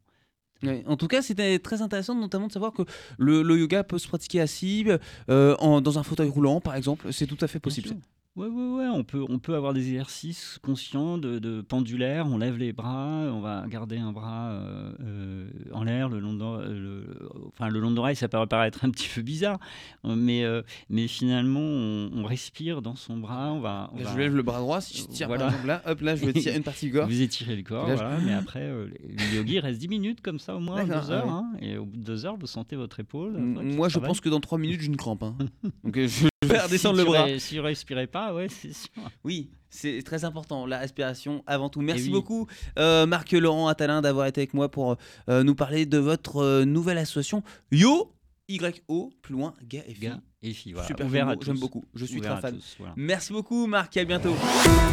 En 0.88 0.96
tout 0.98 1.08
cas, 1.08 1.22
c'était 1.22 1.58
très 1.60 1.82
intéressant, 1.82 2.14
notamment 2.16 2.48
de 2.48 2.52
savoir 2.52 2.72
que 2.74 2.84
le, 3.18 3.42
le 3.42 3.58
yoga 3.58 3.84
peut 3.84 3.98
se 3.98 4.08
pratiquer 4.08 4.42
assis, 4.42 4.86
euh, 5.30 5.56
en- 5.60 5.82
dans 5.82 5.98
un 5.98 6.04
fauteuil 6.04 6.30
roulant, 6.30 6.62
par 6.62 6.76
exemple. 6.76 7.12
C'est 7.12 7.26
tout 7.28 7.38
à 7.42 7.48
fait 7.48 7.60
possible. 7.60 7.90
Ouais, 8.38 8.48
ouais, 8.48 8.78
ouais, 8.78 8.88
on 8.88 9.04
peut, 9.04 9.26
on 9.28 9.40
peut 9.40 9.56
avoir 9.56 9.74
des 9.74 9.90
exercices 9.90 10.58
conscients 10.64 11.18
de, 11.18 11.38
de 11.38 11.60
pendulaire, 11.60 12.28
on 12.28 12.38
lève 12.38 12.56
les 12.58 12.72
bras, 12.72 13.26
on 13.30 13.42
va 13.42 13.66
garder 13.68 13.98
un 13.98 14.14
bras 14.14 14.52
euh, 14.52 14.94
euh, 15.02 15.50
en 15.74 15.84
l'air 15.84 16.08
le 16.08 16.22
long 16.22 16.34
de, 16.34 16.70
le- 16.72 17.30
enfin, 17.50 17.68
le 17.68 17.82
long 17.82 17.92
d'oreille, 17.92 18.16
ça 18.16 18.30
peut 18.30 18.38
paraître 18.46 18.86
un 18.86 18.90
petit 18.90 19.10
peu 19.14 19.22
bizarre, 19.22 19.60
mais, 20.06 20.46
euh, 20.46 20.62
mais 20.90 21.10
finalement, 21.10 21.60
on, 21.60 22.24
respire 22.24 22.82
dans 22.82 22.96
son 22.96 23.18
bras. 23.18 23.52
On 23.52 23.60
va, 23.60 23.92
je 23.98 24.18
lève 24.18 24.34
le 24.34 24.44
bras 24.44 24.60
droit, 24.60 24.80
si 24.80 24.98
je 25.00 25.08
tire 25.08 25.28
par 25.28 25.36
exemple 25.50 25.68
là, 25.68 25.82
hop, 25.86 26.00
là, 26.00 26.16
je 26.16 26.26
vais 26.26 26.32
tirer 26.32 26.56
une 26.56 26.64
partie 26.64 26.86
du 26.86 26.94
corps. 26.94 27.08
Vous 27.08 27.22
étirez 27.22 27.58
le 27.58 27.64
corps, 27.64 27.86
voilà, 27.88 28.18
mais 28.26 28.32
après, 28.34 28.70
le 28.72 29.36
yogi 29.36 29.60
reste 29.60 29.80
10 29.82 29.90
minutes 29.90 30.22
comme 30.22 30.40
ça 30.40 30.56
au 30.56 30.62
moins, 30.62 30.86
deux 30.86 31.12
heures, 31.12 31.28
hein, 31.28 31.52
et 31.62 31.76
au 31.78 31.84
bout 31.86 31.98
de 31.98 32.04
deux 32.06 32.26
heures, 32.26 32.38
vous 32.38 32.48
sentez 32.48 32.78
votre 32.78 32.98
épaule. 33.02 33.38
Moi, 33.38 33.90
je 33.90 34.00
pense 34.00 34.22
que 34.22 34.30
dans 34.30 34.40
trois 34.40 34.58
minutes, 34.58 34.80
j'ai 34.80 34.88
une 34.88 34.96
crampe. 34.96 35.24
Hein. 35.24 35.36
Donc, 35.84 35.98
je 36.00 36.31
vais 36.48 36.60
redescendre 36.60 36.98
le 36.98 37.06
bras. 37.06 37.28
Si 37.40 37.58
vous 37.58 37.64
respirez 37.64 38.08
pas, 38.08 38.34
ouais, 38.34 38.48
c'est 38.50 38.74
sûr. 38.74 38.90
Oui, 39.24 39.52
c'est 39.70 40.02
très 40.04 40.26
important, 40.26 40.66
la 40.66 40.80
respiration 40.80 41.44
avant 41.48 41.70
tout. 41.70 41.82
Merci 41.82 42.10
beaucoup, 42.10 42.48
euh, 42.78 43.06
Marc 43.06 43.32
Laurent 43.32 43.68
Attalin, 43.68 44.02
d'avoir 44.02 44.28
été 44.28 44.42
avec 44.42 44.54
moi 44.54 44.70
pour 44.70 44.98
euh, 45.30 45.44
nous 45.44 45.56
parler 45.56 45.86
de 45.86 45.98
votre 45.98 46.38
euh, 46.38 46.66
nouvelle 46.66 46.98
association 46.98 47.44
Yo 47.72 48.12
Y-O, 48.50 49.12
plus 49.22 49.34
loin, 49.34 49.54
gars 49.64 49.84
et 49.88 49.94
filles. 49.94 50.12
et 50.44 50.52
filles, 50.52 50.74
voilà. 50.74 50.88
Super, 50.88 51.08
j'aime 51.42 51.60
beaucoup. 51.60 51.86
Je 51.94 52.06
suis 52.06 52.20
très 52.20 52.42
fan. 52.42 52.60
Merci 52.98 53.32
beaucoup, 53.32 53.66
Marc, 53.68 53.96
et 53.96 54.02
à 54.02 54.06
bientôt. 54.06 54.36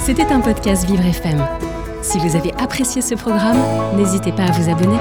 C'était 0.00 0.26
un 0.26 0.40
podcast 0.40 0.86
Vivre 0.86 1.04
FM. 1.04 1.44
Si 2.02 2.18
vous 2.18 2.36
avez 2.36 2.52
apprécié 2.52 3.02
ce 3.02 3.16
programme, 3.16 3.58
n'hésitez 3.96 4.30
pas 4.30 4.44
à 4.44 4.52
vous 4.52 4.70
abonner. 4.70 4.98